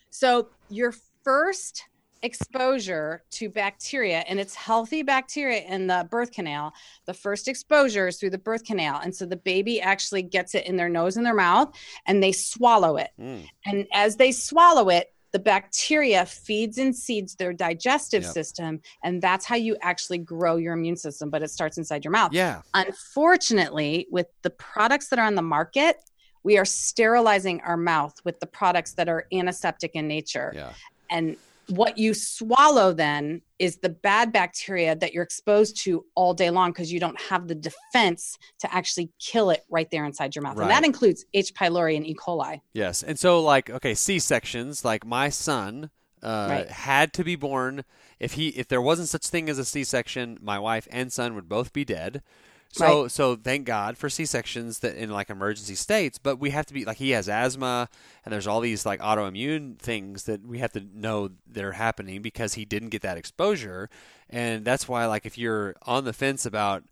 [0.09, 1.85] So your first
[2.23, 6.73] exposure to bacteria and it's healthy bacteria in the birth canal
[7.07, 10.67] the first exposure is through the birth canal and so the baby actually gets it
[10.67, 11.73] in their nose and their mouth
[12.07, 13.47] and they swallow it Mm.
[13.67, 18.33] and as they swallow it, the bacteria feeds and seeds their digestive Yep.
[18.33, 18.81] system.
[19.05, 22.33] And that's how you actually grow your immune system, but it starts inside your mouth.
[22.33, 22.63] Yeah.
[22.73, 25.97] Unfortunately, with the products that are on the market,
[26.45, 30.53] we are sterilizing our mouth with the products that are antiseptic in nature.
[30.55, 30.73] Yeah.
[31.11, 31.37] And
[31.69, 36.71] what you swallow then is the bad bacteria that you're exposed to all day long
[36.71, 40.57] because you don't have the defense to actually kill it right there inside your mouth.
[40.57, 40.65] Right.
[40.65, 41.53] And that includes H.
[41.55, 42.15] pylori and E.
[42.15, 42.61] coli.
[42.73, 43.03] Yes.
[43.03, 44.85] And so, like, okay, C sections.
[44.85, 45.91] Like my son
[46.23, 46.69] uh, Right.
[46.71, 47.85] had to be born.
[48.19, 51.35] If he, if there wasn't such thing as a C section, my wife and son
[51.35, 52.23] would both be dead.
[52.71, 56.19] So, so thank God for C sections that in like emergency states.
[56.19, 57.89] But we have to be like he has asthma,
[58.25, 62.23] and there's all these like autoimmune things that we have to know that are happening
[62.23, 63.89] because he didn't get that exposure,
[64.29, 66.85] and that's why like if you're on the fence about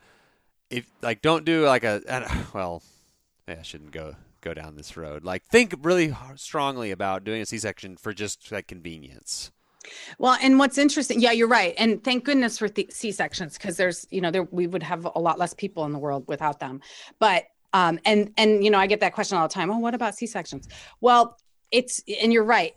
[0.71, 2.01] if like don't do like a
[2.55, 2.83] well
[3.47, 5.25] yeah, I shouldn't go go down this road.
[5.25, 9.51] Like think really strongly about doing a C-section for just like convenience.
[10.19, 13.77] Well, and what's interesting, yeah, you're right, and thank goodness for th- C sections because
[13.77, 16.61] there's, you know, there we would have a lot less people in the world without
[16.61, 16.81] them.
[17.19, 19.71] But um, and and you know, I get that question all the time.
[19.71, 20.69] Oh, what about C sections?
[21.01, 21.37] Well,
[21.71, 22.73] it's and you're right.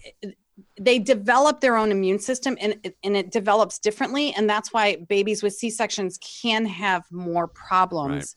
[0.80, 4.98] They develop their own immune system, and it- and it develops differently, and that's why
[5.08, 8.36] babies with C sections can have more problems.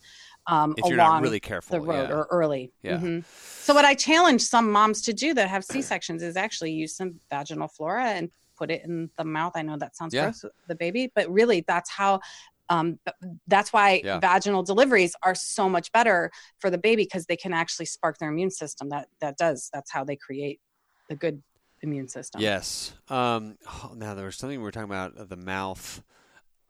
[0.49, 2.15] Um, If along really careful, the road yeah.
[2.17, 2.73] or early.
[2.83, 2.99] Yeah.
[2.99, 3.25] Mhm.
[3.65, 6.97] So what I challenge some moms to do that have C sections is actually use
[6.97, 8.29] some vaginal flora and
[8.62, 9.53] put it in the mouth.
[9.57, 10.27] I know that sounds Yeah.
[10.27, 12.20] gross, the baby, but really that's how.
[12.68, 13.01] Um,
[13.48, 14.20] that's why Yeah.
[14.20, 18.31] vaginal deliveries are so much better for the baby because they can actually spark their
[18.31, 18.88] immune system.
[18.88, 19.68] That that does.
[19.75, 20.61] That's how they create
[21.09, 21.42] the good
[21.83, 22.40] immune system.
[22.40, 22.94] Yes.
[23.09, 26.03] Um, oh, now there was something we were talking about the mouth.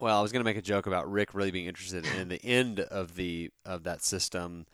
[0.01, 2.43] Well, I was going to make a joke about Rick really being interested in the
[2.45, 4.67] end of the of that system,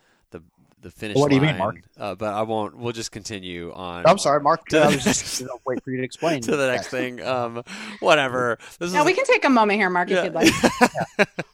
[0.81, 1.57] the the finish What do you mean.
[1.57, 1.81] Mark?
[1.97, 2.77] Uh, but I won't.
[2.77, 4.05] We'll just continue on.
[4.07, 4.65] I'm sorry, Mark.
[4.69, 6.41] To- I was just gonna wait for you to explain.
[6.43, 7.21] to the next thing.
[7.21, 7.63] Um,
[7.99, 8.57] whatever.
[8.79, 10.19] This Now is we can take a moment here, Mark, Yeah.
[10.19, 10.53] if you'd like.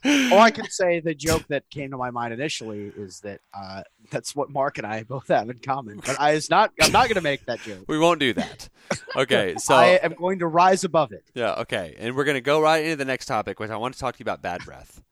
[0.32, 3.82] All I can say, the joke that came to my mind initially is that uh,
[4.10, 6.00] that's what Mark and I both have in common.
[6.04, 6.72] But I is not.
[6.80, 7.84] I'm not going to make that joke.
[7.88, 8.68] we won't do that.
[9.16, 11.24] Okay, so I am going to rise above it.
[11.34, 14.00] yeah, okay, and we're gonna go right into the next topic, which I want to
[14.00, 15.02] talk to you about bad breath.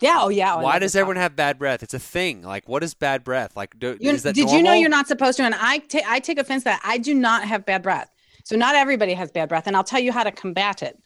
[0.00, 0.18] Yeah.
[0.20, 0.54] Oh, yeah.
[0.54, 1.82] Oh, I Why does everyone have bad breath?
[1.82, 2.42] It's a thing.
[2.42, 3.56] Like, what is bad breath?
[3.56, 5.44] Like, do, is that did you know you're not supposed to?
[5.44, 8.10] And I ta- I take offense that I do not have bad breath.
[8.44, 10.98] So not everybody has bad breath, and I'll tell you how to combat it.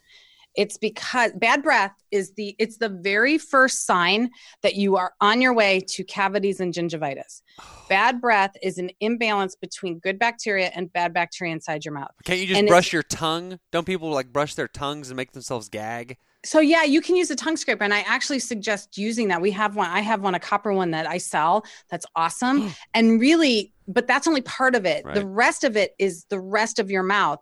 [0.57, 4.31] It's because bad breath is the it's the very first sign
[4.63, 7.43] that you are on your way to cavities and gingivitis.
[7.89, 12.11] Bad breath is an imbalance between good bacteria and bad bacteria inside your mouth.
[12.25, 13.61] Can't you just and brush your tongue?
[13.73, 16.19] Don't people like brush their tongues and make themselves gag?
[16.45, 19.41] So yeah, you can use a tongue scraper, and I actually suggest using that.
[19.41, 19.91] We have one.
[19.91, 21.65] I have one, a copper one that I sell.
[21.91, 22.69] That's awesome, hmm.
[22.95, 25.05] and really, but that's only part of it.
[25.15, 27.41] The rest of it is the rest of your mouth,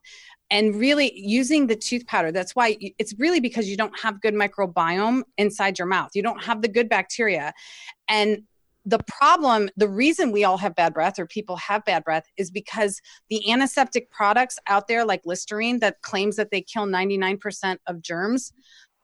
[0.51, 2.33] and really using the tooth powder.
[2.33, 6.11] That's why it's really because you don't have good microbiome inside your mouth.
[6.15, 7.53] You don't have the good bacteria,
[8.09, 8.45] and
[8.87, 12.53] the problem, the reason we all have bad breath or people have bad breath is
[12.53, 18.01] because the antiseptic products out there, like Listerine, that claims that they kill 99% of
[18.01, 18.53] germs,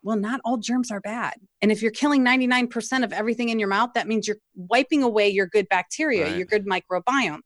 [0.03, 1.35] well, not all germs are bad.
[1.61, 5.29] And if you're killing 99% of everything in your mouth, that means you're wiping away
[5.29, 6.37] your good bacteria, Right.
[6.37, 7.41] your good microbiome.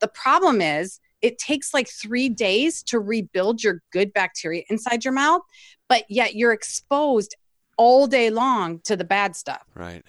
[0.00, 5.14] The problem is, it takes like three days to rebuild your good bacteria inside your
[5.14, 5.42] mouth,
[5.88, 7.36] but yet you're exposed
[7.78, 9.62] all day long to the bad stuff.
[9.74, 10.02] Right.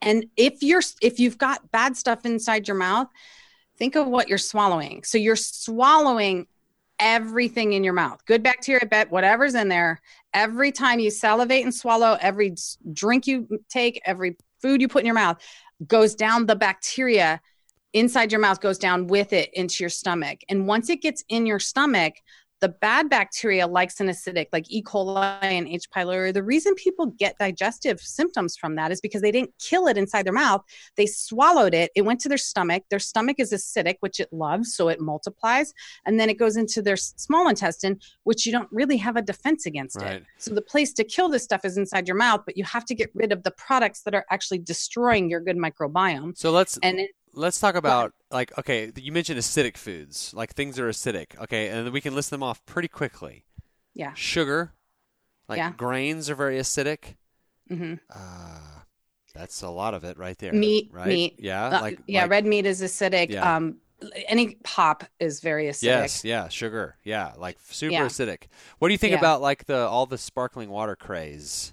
[0.00, 3.08] And if you're if you've got bad stuff inside your mouth,
[3.76, 5.02] think of what you're swallowing.
[5.02, 6.46] So you're swallowing
[6.98, 8.24] everything in your mouth.
[8.24, 10.00] Good bacteria, bad whatever's in there.
[10.36, 12.54] Every time you salivate and swallow, every
[12.92, 15.38] drink you take, every food you put in your mouth
[15.86, 17.40] goes down the bacteria
[17.94, 20.40] inside your mouth goes down with it into your stomach.
[20.50, 22.12] And once it gets in your stomach,
[22.60, 24.82] the bad bacteria likes an acidic, like E.
[24.82, 25.90] coli and H.
[25.90, 26.32] pylori.
[26.32, 30.24] The reason people get digestive symptoms from that is because they didn't kill it inside
[30.24, 30.62] their mouth.
[30.96, 31.90] They swallowed it.
[31.94, 32.84] It went to their stomach.
[32.88, 35.74] Their stomach is acidic, which it loves, so it multiplies.
[36.06, 39.66] And then it goes into their small intestine, which you don't really have a defense
[39.66, 40.16] against Right.
[40.16, 40.24] it.
[40.38, 42.94] So the place to kill this stuff is inside your mouth, but you have to
[42.94, 46.36] get rid of the products that are actually destroying your good microbiome.
[46.36, 50.76] So let's And it, let's talk about like okay, you mentioned acidic foods, like things
[50.76, 51.38] that are acidic.
[51.42, 53.44] Okay, and we can list them off pretty quickly.
[53.94, 54.12] yeah.
[54.14, 54.72] Sugar,
[55.48, 55.72] like Yeah.
[55.76, 57.14] grains are very acidic.
[57.70, 57.94] Mm-hmm.
[58.10, 58.80] Uh,
[59.34, 60.52] that's a lot of it right there.
[60.52, 61.06] Meat, right?
[61.06, 61.36] meat.
[61.38, 63.30] Yeah, Uh, like yeah, like- red meat is acidic.
[63.30, 63.56] Yeah.
[63.56, 63.76] Um,
[64.28, 65.82] any pop is very acidic.
[65.84, 68.04] Yes, yeah, sugar, yeah, like super Yeah.
[68.06, 68.44] acidic.
[68.78, 71.72] What do you think about like the all the sparkling water craze?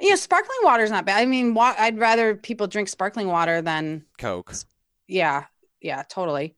[0.00, 1.18] Yeah, sparkling water is not bad.
[1.18, 4.54] I mean, wa- I'd rather people drink sparkling water than Coke.
[5.06, 5.44] yeah,
[5.80, 6.54] yeah, totally.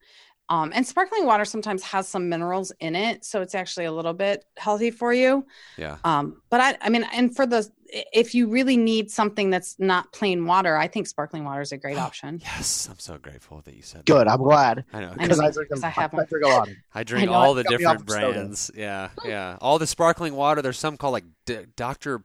[0.51, 4.13] Um, and sparkling water sometimes has some minerals in it, so it's actually a little
[4.13, 5.47] bit healthy for you.
[5.79, 5.99] Yeah.
[6.03, 7.71] Um, but I, I mean, and for the
[8.13, 11.77] if you really need something that's not plain water, I think sparkling water is a
[11.77, 12.41] great option.
[12.43, 14.27] Yes, I'm so grateful that you said Good.
[14.27, 14.85] I'm glad.
[14.93, 15.15] I know.
[15.17, 15.85] Because know, I drink them.
[15.85, 16.27] I have I one.
[16.27, 16.69] drink a lot.
[16.95, 18.71] I drink know, all the got me off different brands.
[18.75, 19.57] Yeah, yeah.
[19.61, 20.63] All the sparkling water.
[20.63, 22.25] There's some called like D- Dr.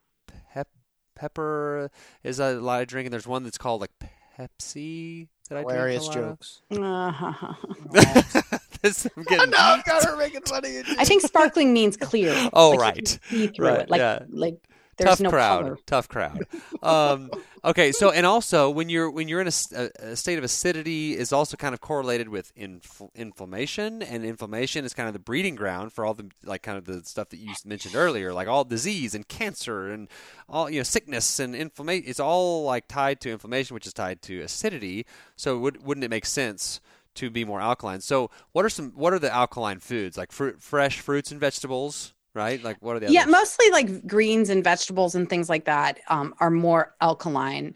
[1.16, 1.90] Pep- Pepper
[2.24, 3.92] is a lot I drink, and there's one that's called like
[4.38, 5.28] Pepsi.
[5.50, 6.62] That I drink a Hilarious lot jokes.
[8.82, 10.82] this, I'm getting, no, got her making funny.
[10.98, 12.34] I think sparkling means clear.
[12.54, 12.96] Oh, Like, you right.
[12.96, 13.90] can see through Right, it.
[13.90, 14.20] Like, yeah.
[14.30, 14.58] like
[14.98, 15.64] there's tough no crowd.
[15.64, 15.78] color.
[15.86, 16.48] Tough crowd.
[16.82, 17.30] Um,
[17.66, 21.58] okay, so and also when you're when you're in a state of acidity is also
[21.58, 26.06] kind of correlated with inf- inflammation, and inflammation is kind of the breeding ground for
[26.06, 29.28] all the like kind of the stuff that you mentioned earlier, like all disease and
[29.28, 30.08] cancer and
[30.48, 32.10] all you know sickness and inflammation.
[32.10, 35.06] It's all like tied to inflammation, which is tied to acidity.
[35.36, 36.80] So would, wouldn't it make sense?
[37.20, 38.02] To be more alkaline.
[38.02, 38.92] So, what are some?
[38.92, 40.18] What are the alkaline foods?
[40.18, 42.64] Like fruit, fresh fruits and vegetables, right?
[42.64, 43.12] Like, what are the?
[43.12, 43.32] Yeah, others?
[43.32, 47.76] mostly like greens and vegetables and things like that um, are more alkaline.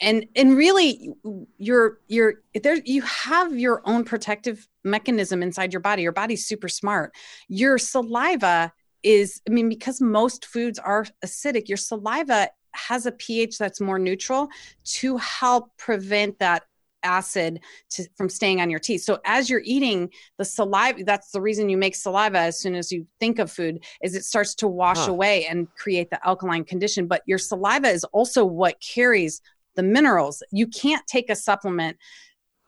[0.00, 1.12] And and really,
[1.58, 2.76] you're you're there.
[2.84, 6.02] You have your own protective mechanism inside your body.
[6.02, 7.14] Your body's super smart.
[7.48, 11.68] Your saliva is, I mean, because most foods are acidic.
[11.68, 14.48] Your saliva has a pH that's more neutral
[14.84, 16.64] to help prevent that
[17.06, 19.02] acid to, from staying on your teeth.
[19.02, 22.92] So as you're eating the saliva, that's the reason you make saliva as soon as
[22.92, 25.12] you think of food is it starts to wash Huh.
[25.12, 27.06] away and create the alkaline condition.
[27.06, 29.40] But your saliva is also what carries
[29.76, 30.42] the minerals.
[30.50, 31.96] You can't take a supplement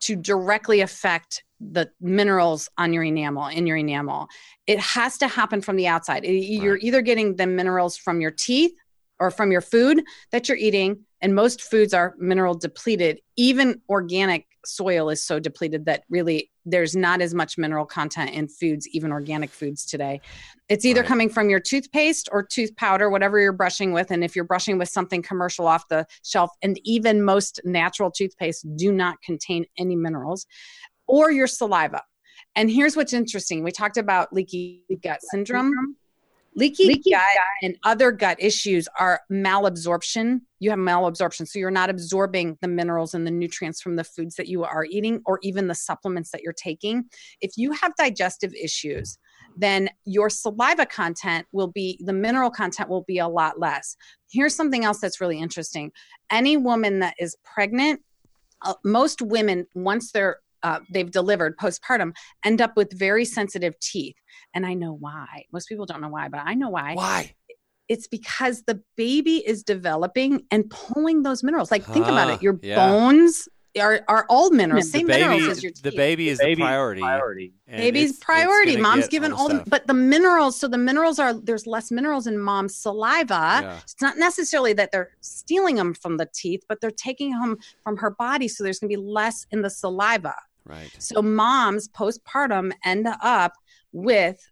[0.01, 4.29] to directly affect the minerals on your enamel in your enamel.
[4.69, 6.25] It has to happen from the outside.
[6.25, 8.73] It- You're either getting the minerals from your teeth
[9.19, 13.21] or from your food that you're eating and most foods are mineral depleted.
[13.37, 18.49] Even organic soil is so depleted that really there's not as much mineral content in
[18.49, 20.21] foods even organic foods today.
[20.69, 21.09] It's either Right.
[21.09, 24.11] coming from your toothpaste or tooth powder whatever you're brushing with.
[24.11, 28.67] And if you're brushing with something commercial off the shelf and even most natural toothpaste
[28.77, 30.47] do not contain any minerals
[31.07, 32.03] or your saliva.
[32.55, 33.65] And here's what's interesting.
[33.65, 35.97] We talked about leaky gut syndrome
[36.59, 37.23] Leaky, gut,
[37.63, 40.41] and other gut issues are malabsorption.
[40.59, 44.35] You have malabsorption, so you're not absorbing the minerals and the nutrients from the foods
[44.37, 47.05] that you are eating or even the supplements that you're taking.
[47.41, 49.19] If you have digestive issues,
[49.57, 53.97] then your saliva content will be, the mineral content will be a lot less.
[54.31, 55.93] Here's something else that's really interesting.
[56.31, 58.01] Any woman that is pregnant,
[58.63, 64.17] uh, most women, once they're uh, they've delivered postpartum, end up with very sensitive teeth.
[64.55, 65.45] And I know why.
[65.53, 66.95] Most people don't know why, but I know why.
[66.95, 67.35] Why?
[67.89, 71.71] It's because the baby is developing and pulling those minerals.
[71.71, 72.43] Like, think about Ah, it.
[72.43, 72.77] Your yeah.
[72.77, 73.49] bones
[73.81, 75.83] are, are all minerals, The same baby, minerals as your teeth.
[75.85, 77.01] the baby is the priority.
[77.01, 77.53] Priority.
[77.67, 78.73] Baby's it's- it's priority.
[78.73, 79.69] gonna Mom's get given the all, the, stuff.
[79.71, 80.59] but the minerals.
[80.59, 83.61] So the minerals are there's less minerals in mom's saliva.
[83.63, 83.79] Yeah.
[83.83, 87.97] It's not necessarily that they're stealing them from the teeth, but they're taking them from
[87.99, 88.49] her body.
[88.49, 90.35] So there's going to be less in the saliva.
[90.69, 90.91] Right.
[90.99, 93.55] So moms postpartum end up
[93.93, 94.47] with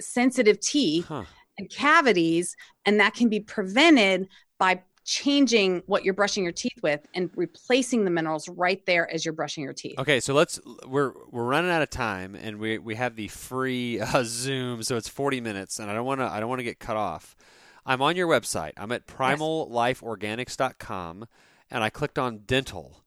[0.00, 1.24] sensitive teeth Huh.
[1.58, 7.04] and cavities, and that can be prevented by changing what you're brushing your teeth with
[7.14, 9.98] and replacing the minerals right there as you're brushing your teeth.
[9.98, 14.00] Okay, so let's we're we're running out of time, and we we have the free
[14.14, 16.64] uh, Zoom, so it's forty minutes, and I don't want to I don't want to
[16.64, 17.36] get cut off.
[17.84, 18.72] I'm on your website.
[18.76, 21.26] I'm at primallifeorganics.com,
[21.70, 23.01] and I clicked on dental.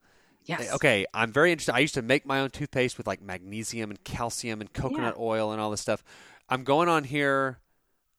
[0.46, 0.72] Yes.
[0.74, 1.74] Okay, I'm very interested.
[1.74, 5.52] I used to make my own toothpaste with like magnesium and calcium and coconut oil
[5.52, 6.02] and all this stuff.
[6.48, 7.58] I'm going on here.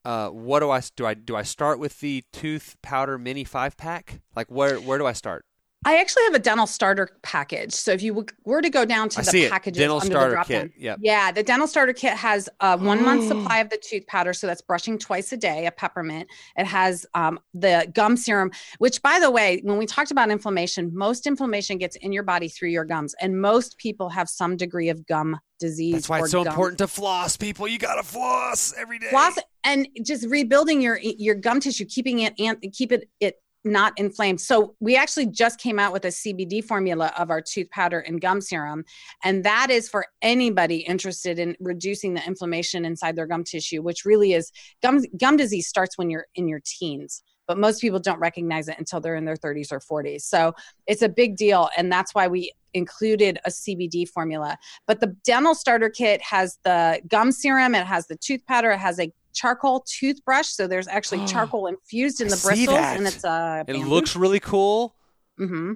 [0.06, 1.06] Uh, what do I do?
[1.06, 4.22] I do I start with the tooth powder mini five pack?
[4.36, 5.46] Like where where do I start?
[5.88, 7.74] I actually have a dental starter package.
[7.74, 10.36] So if you were to go down to I the packages Dental under starter the
[10.36, 10.62] drop kit.
[10.64, 11.00] down, Yep.
[11.02, 14.48] yeah, the dental starter kit has a one month supply of the tooth powder, so
[14.48, 16.28] that's brushing twice a day, a peppermint.
[16.58, 20.92] It has um, the gum serum, which, by the way, when we talked about inflammation,
[20.94, 24.90] most inflammation gets in your body through your gums, and most people have some degree
[24.90, 25.94] of gum disease.
[25.94, 27.66] That's why it's so gum important to floss, people.
[27.66, 29.08] You gotta floss every day.
[29.10, 33.36] floss and just rebuilding your your gum tissue keeping it and keep it it
[33.72, 34.42] not inflamed.
[34.42, 38.22] So we actually just came out with a cbd formula of our tooth powder and
[38.22, 38.84] gum serum
[39.24, 44.06] and that is for anybody interested in reducing the inflammation inside their gum tissue which
[44.06, 44.52] really is
[44.82, 48.78] gum gum disease starts when you're in your teens but most people don't recognize it
[48.78, 50.54] until they're in their 30s or 40s so
[50.88, 54.58] it's a big deal and that's why we included a cbd formula.
[54.86, 58.80] But the dental starter kit has the gum serum it has the tooth powder it
[58.80, 59.12] has a
[59.42, 62.98] charcoal toothbrush so there's actually charcoal infused in the bristles that.
[62.98, 64.96] and it's uh It looks really cool.
[65.40, 65.74] Mm-hmm.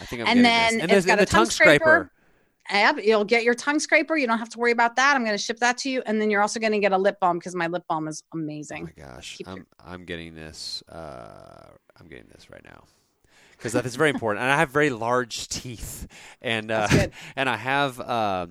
[0.00, 0.82] I think I'm And then this.
[0.82, 1.84] And it's there's got and a tongue tongue scraper.
[1.84, 2.12] scraper.
[2.72, 4.16] Yep, you'll get your tongue scraper.
[4.16, 5.16] You don't have to worry about that.
[5.16, 6.98] I'm going to ship that to you, and then you're also going to get a
[6.98, 8.84] lip balm because my lip balm is Oh amazing.
[8.96, 10.80] my gosh, Keep I'm I'm getting this.
[10.88, 11.66] Uh,
[11.98, 12.84] I'm getting this right now
[13.56, 14.44] because that is very important.
[14.44, 16.06] And I have very large teeth,
[16.40, 16.86] and uh,
[17.36, 17.98] and I have.
[17.98, 18.46] Uh,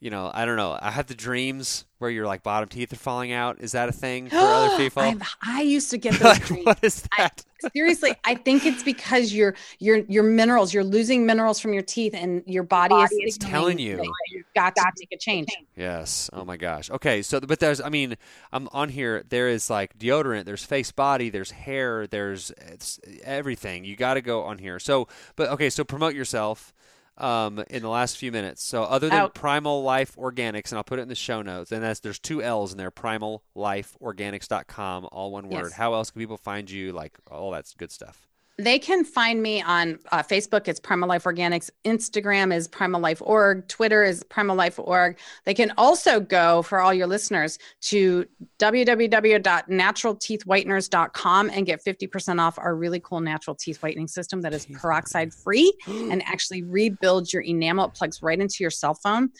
[0.00, 0.78] you know, I don't know.
[0.80, 3.60] I have the dreams where your like bottom teeth are falling out.
[3.60, 5.02] Is that a thing for other people?
[5.02, 6.66] I've- I used to get those Like, dreams.
[6.66, 7.44] what is I- that?
[7.74, 12.14] Seriously, I think it's because your your your minerals, you're losing minerals from your teeth,
[12.14, 14.02] and your body, is signaling telling you.
[14.30, 15.48] you've got to make a change.
[15.76, 16.30] Yes.
[16.32, 16.90] Oh my gosh.
[16.90, 17.20] Okay.
[17.20, 18.16] So, but there's, I mean,
[18.50, 19.24] I'm on here.
[19.28, 20.46] There is like deodorant.
[20.46, 21.28] There's face body.
[21.28, 22.06] There's hair.
[22.06, 23.84] There's it's everything.
[23.84, 24.78] You got to go on here.
[24.78, 25.68] So, but okay.
[25.68, 26.72] So promote yourself.
[27.18, 28.64] Um, in the last few minutes.
[28.64, 29.34] So, other than Out.
[29.34, 32.42] Primal Life Organics, and I'll put it in the show notes, and that's there's two
[32.42, 35.64] L's in there, primallifeorganics.com, all one word.
[35.64, 35.72] Yes.
[35.74, 36.92] How else can people find you?
[36.92, 38.29] Like all that good stuff.
[38.60, 40.68] They can find me on uh, Facebook.
[40.68, 41.70] It's Primal Life Organics.
[41.84, 43.66] Instagram is Primal Life Org.
[43.68, 45.18] Twitter is Primal Life Org.
[45.46, 48.26] They can also go for all your listeners to
[48.58, 55.32] www.naturalteethwhiteners.com and get 50% off our really cool natural teeth whitening system that is peroxide
[55.32, 57.86] free and actually rebuilds your enamel.
[57.86, 59.30] It plugs right into your cell phone.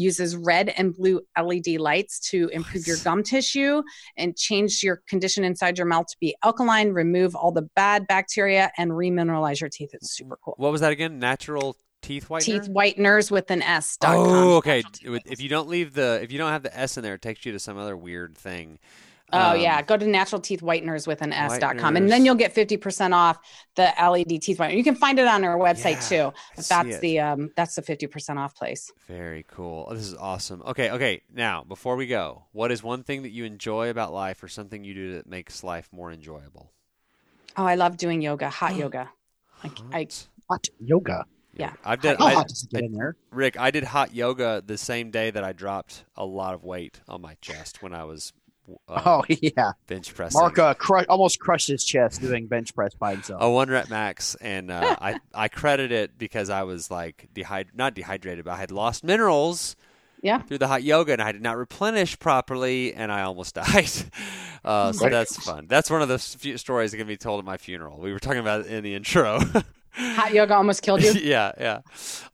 [0.00, 3.82] Uses red and blue LED lights to improve your gum tissue
[4.16, 8.70] and change your condition inside your mouth to be alkaline, remove all the bad bacteria,
[8.78, 9.90] and remineralize your teeth.
[9.94, 10.54] It's super cool.
[10.56, 11.18] What was that again?
[11.18, 12.44] Natural teeth whitener.
[12.44, 13.96] Teeth whiteners with an S.
[14.00, 14.14] com.
[14.16, 14.76] Oh, okay.
[14.82, 17.02] Natural teeth With- If you don't leave the, if you don't have the S in
[17.02, 18.78] there, it takes you to some other weird thing.
[19.32, 22.24] Oh Um, yeah, go to natural teeth whiteners with an S dot com, and then
[22.24, 23.38] you'll get fifty percent off
[23.76, 24.76] the LED teeth whitener.
[24.76, 26.32] You can find it on our website Yeah, too.
[26.56, 27.00] But that's it.
[27.02, 28.90] the um that's the fifty percent off place.
[29.06, 29.86] Very cool.
[29.90, 30.62] Oh, this is awesome.
[30.66, 31.22] Okay, okay.
[31.32, 34.82] Now, before we go, what is one thing that you enjoy about life, or something
[34.84, 36.72] you do that makes life more enjoyable?
[37.56, 39.10] Oh, I love doing yoga, hot yoga.
[39.62, 41.26] I, I Hot Hot yoga.
[41.54, 41.72] Yeah.
[41.84, 42.16] I've done.
[42.18, 43.16] How I, hot does it get in there?
[43.32, 47.00] Rick, I did hot yoga the same day that I dropped a lot of weight
[47.08, 48.32] on my chest when I was
[48.88, 50.34] uh, Oh yeah, bench press.
[50.34, 53.42] Mark uh, cru- almost crushed his chest doing bench press by himself.
[53.42, 57.66] a one rep max, and uh, I I credit it because I was like dehyd
[57.74, 59.76] not dehydrated, but I had lost minerals
[60.22, 60.42] yeah.
[60.42, 63.90] through the hot yoga, and I did not replenish properly, and I almost died.
[64.64, 65.12] Uh, so Right.
[65.12, 65.66] that's fun.
[65.68, 67.98] That's one of the few stories that can be told at my funeral.
[67.98, 69.40] We were talking about it in the intro.
[69.92, 71.12] Hot yoga almost killed you.
[71.22, 71.80] yeah, yeah.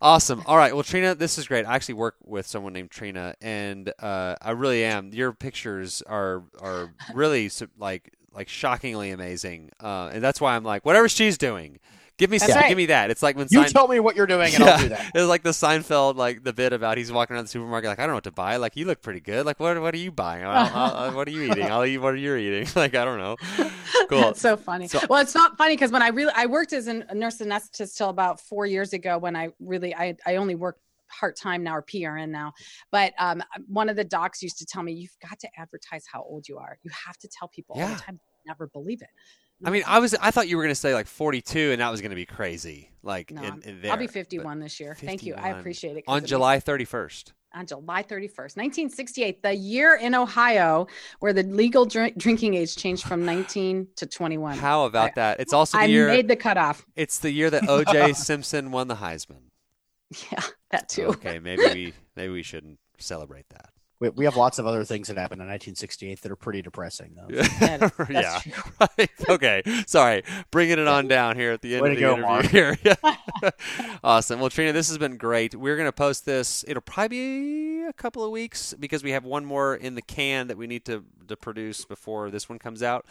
[0.00, 0.42] Awesome.
[0.46, 0.74] All right.
[0.74, 1.64] Well, Trina, this is great.
[1.66, 5.12] I actually work with someone named Trina, and uh, I really am.
[5.12, 10.84] Your pictures are are really like like shockingly amazing, uh, and that's why I'm like,
[10.84, 11.78] whatever she's doing,
[12.18, 12.68] give me some, right.
[12.68, 13.10] give me that.
[13.10, 15.10] It's like when you tell me what you're doing, and I'll do that.
[15.14, 18.02] It's like the Seinfeld, like the bit about he's walking around the supermarket, like I
[18.02, 18.56] don't know what to buy.
[18.56, 19.46] Like you look pretty good.
[19.46, 19.80] Like what?
[19.80, 20.44] What are you buying?
[20.44, 21.70] I'll, I'll, what are you eating?
[21.70, 22.68] I'll eat what you're eating.
[22.76, 23.36] Like I don't know.
[24.08, 24.20] Cool.
[24.20, 24.86] That's so funny.
[24.86, 27.96] So- well, it's not funny because when I really I worked as a nurse anesthetist
[27.96, 29.16] till about four years ago.
[29.16, 30.78] When I really I I only work
[31.18, 32.52] part time now or PRN now.
[32.90, 36.22] But um, one of the docs used to tell me, "You've got to advertise how
[36.22, 36.76] old you are.
[36.82, 38.20] You have to tell people all the time.
[38.46, 39.08] Never believe it."
[39.64, 42.00] I mean, I was I thought you were gonna say like 42, and that was
[42.00, 42.90] gonna be crazy.
[43.02, 43.96] Like No, in, in I'll there.
[43.98, 44.96] be But 51 this year.
[44.98, 45.34] Thank you.
[45.34, 46.04] I appreciate it.
[46.08, 47.32] on July 31st.
[47.54, 50.86] on July 31st, 1968, the year in Ohio
[51.20, 54.56] where the legal drink, drinking age changed from 19 to 21.
[54.58, 55.40] How about I- that?
[55.40, 56.08] It's also I the year.
[56.08, 56.84] made the cutoff.
[56.96, 58.14] It's the year that O.J.
[58.14, 59.50] Simpson won the Heisman.
[60.32, 61.06] Yeah, that too.
[61.06, 63.70] Okay, maybe we maybe we shouldn't celebrate that.
[64.00, 67.14] We, we have lots of other things that happened in 1968 that are pretty depressing,
[67.16, 67.26] though.
[67.28, 67.42] Yeah,
[67.78, 68.40] that's yeah.
[68.80, 69.10] Right.
[69.28, 69.62] Okay.
[69.86, 70.22] Sorry.
[70.50, 72.46] Bringing it on down here at the end Way of the go, interview Mark.
[72.46, 72.76] here.
[72.82, 73.50] Yeah.
[74.02, 74.40] awesome.
[74.40, 75.54] Well, Trina, this has been great.
[75.54, 76.64] We're going to post this.
[76.66, 80.48] It'll probably be a couple of weeks because we have one more in the can
[80.48, 83.06] that we need to, to produce before this one comes out.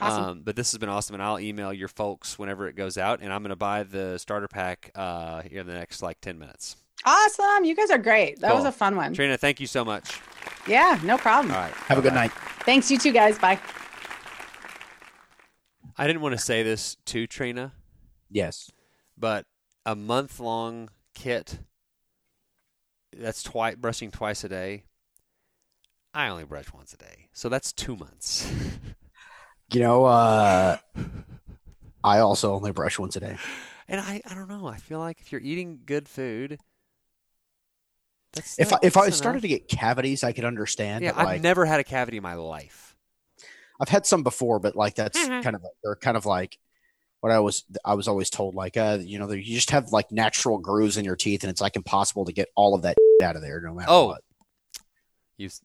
[0.00, 0.24] Awesome.
[0.24, 3.20] Um, but this has been awesome, and I'll email your folks whenever it goes out,
[3.20, 6.38] and I'm going to buy the starter pack uh, here in the next like 10
[6.38, 6.76] minutes.
[7.04, 7.64] Awesome.
[7.64, 8.40] You guys are great.
[8.40, 9.14] That was a fun one.
[9.14, 10.20] Trina, thank you so much.
[10.66, 11.52] Yeah, no problem.
[11.54, 11.72] All right.
[11.72, 12.30] Have a good night.
[12.60, 13.38] Thanks, you too, guys.
[13.38, 13.58] Bye.
[15.96, 17.72] I didn't want to say this to Trina.
[18.30, 18.70] Yes.
[19.16, 19.46] but
[19.86, 21.60] a month long kit
[23.16, 24.84] that's twice brushing twice a day
[26.12, 28.48] i only brush once a day so that's two months
[29.72, 30.78] You know, uh,
[32.04, 33.36] I also only brush once a day.
[33.88, 36.58] and i i don't know i feel like if you're eating good food
[38.32, 39.42] that's If I, that- if I started enough.
[39.42, 41.04] to get cavities, I could understand.
[41.04, 42.84] yeah i've like, never had a cavity in my life
[43.80, 45.42] I've had some before, but like that's Mhm.
[45.44, 46.58] kind of they're kind of like
[47.20, 50.10] what I was I was always told like uh you know you just have like
[50.10, 53.36] natural grooves in your teeth and it's like impossible to get all of that out
[53.36, 54.06] of there no matter Oh.
[54.08, 54.22] what.
[55.36, 55.62] you s-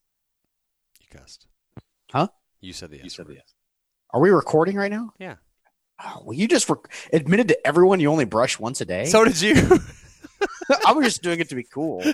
[1.02, 1.48] you cussed
[2.12, 2.28] Huh?
[2.62, 3.42] you said the yes word.
[4.12, 5.12] Are we recording right now?
[5.18, 5.36] Yeah.
[6.04, 9.06] Oh, well, you just rec- admitted to everyone you only brush once a day.
[9.06, 9.56] so did you
[10.86, 12.04] I was just doing it to be cool.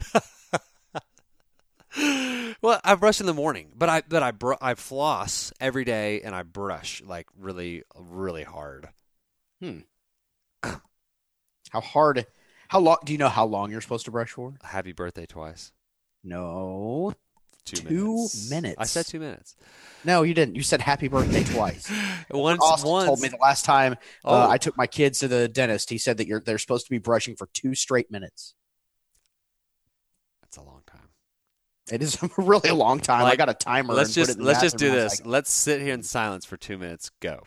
[2.61, 6.21] well, I brush in the morning, but I but I br- I floss every day
[6.21, 8.89] and I brush like really really hard.
[9.61, 9.79] Hmm.
[10.63, 12.25] how hard?
[12.69, 12.97] How long?
[13.03, 14.53] Do you know how long you're supposed to brush for?
[14.63, 15.71] Happy birthday twice.
[16.23, 17.13] No,
[17.65, 18.49] Two, Two minutes.
[18.49, 18.75] minutes.
[18.79, 19.55] I said two minutes.
[20.03, 20.55] no, you didn't.
[20.55, 21.91] You said happy birthday twice.
[22.31, 23.05] Once, Austin once.
[23.07, 23.95] told me the last time
[24.25, 25.89] oh, uh, I took my kids to the dentist.
[25.89, 28.53] He said that you're they're supposed to be brushing for two straight minutes.
[30.41, 31.09] that's a long time.
[31.91, 33.25] It is a really long time.
[33.25, 33.93] I got a timer.
[33.93, 35.01] Let's and put it just in let's just do bathroom.
[35.01, 35.21] I was this.
[35.21, 37.11] like, Let's sit here in silence for two minutes.
[37.19, 37.43] Go.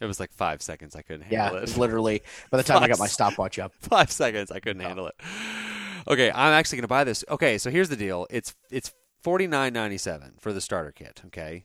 [0.00, 0.94] It was like five seconds.
[0.94, 1.78] I couldn't yeah, handle it's it.
[1.80, 2.22] literally.
[2.50, 4.50] By the time I got my stopwatch up, five seconds.
[4.50, 5.14] I couldn't handle it.
[6.06, 7.24] Okay, I'm actually going to buy this.
[7.28, 8.26] Okay, so here's the deal.
[8.30, 8.92] It's it's
[9.22, 11.22] forty nine ninety seven for the starter kit.
[11.26, 11.64] Okay,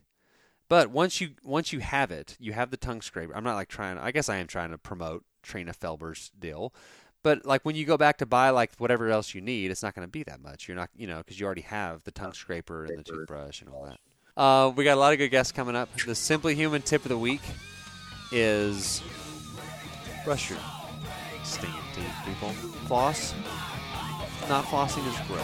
[0.67, 3.35] but once you once you have it, you have the tongue scraper.
[3.35, 3.97] I'm not like trying.
[3.99, 6.73] I guess I am trying to promote Trina Felber's deal.
[7.21, 9.95] But like when you go back to buy like whatever else you need, it's not
[9.95, 10.67] going to be that much.
[10.67, 13.69] You're not, you know, because you already have the tongue scraper and the toothbrush and
[13.69, 13.99] all that.
[14.35, 15.89] Uh, we got a lot of good guests coming up.
[16.05, 17.41] The Simply Human tip of the week
[18.31, 19.01] is
[20.25, 20.59] brush your
[21.43, 22.49] stinking teeth, people.
[22.87, 23.33] Floss.
[24.49, 25.43] Not flossing is gross.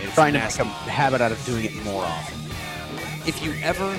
[0.00, 2.38] It's trying to make a habit out of doing it more often.
[3.26, 3.98] If you ever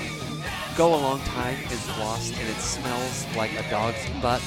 [0.76, 4.42] go a long time and floss and it smells like a dog's butt,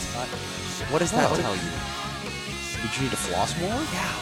[0.90, 1.36] what does that Oh.
[1.38, 1.72] tell you?
[2.82, 3.70] Did you need to floss more?
[3.94, 4.14] Yeah.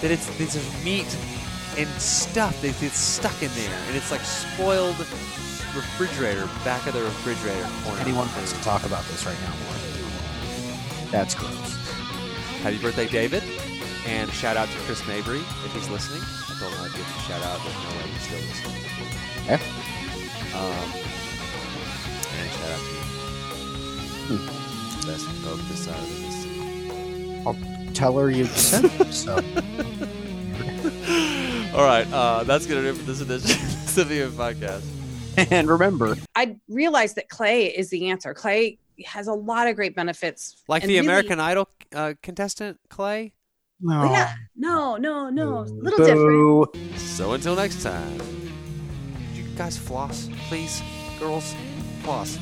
[0.00, 1.06] That it's there's meat
[1.78, 4.96] and stuff that gets stuck in there, and it's like spoiled
[5.74, 8.00] refrigerator back of the refrigerator corner.
[8.00, 9.54] Anyone wants to talk about this right now?
[9.66, 11.10] Mark?
[11.10, 11.76] That's gross.
[12.62, 13.42] Happy birthday, David.
[14.06, 16.22] And shout out to Chris Mabry if he's listening.
[16.22, 18.82] I told him I'd give him a shout out, but no way he's still listening.
[19.46, 19.60] Yeah.
[20.58, 20.88] Um,
[22.38, 22.80] and shout out
[24.28, 24.61] to you.
[25.06, 26.14] Best of this side of the
[27.56, 27.92] Mississippi.
[27.94, 29.34] Tell her you sent them, so.
[31.74, 33.50] All right, uh, that's going to do it for this edition
[34.00, 34.84] of the podcast.
[35.50, 38.34] and remember, I realized that clay is the answer.
[38.34, 40.62] Clay has a lot of great benefits.
[40.68, 43.32] Like and the really- American Idol uh, contestant, Clay.
[43.80, 44.34] no, Yeah.
[44.54, 45.60] No, no, no.
[45.60, 46.98] A little different.
[46.98, 48.20] So until next time,
[49.34, 50.80] you guys floss, please.
[51.18, 51.54] Girls,
[52.02, 52.38] floss.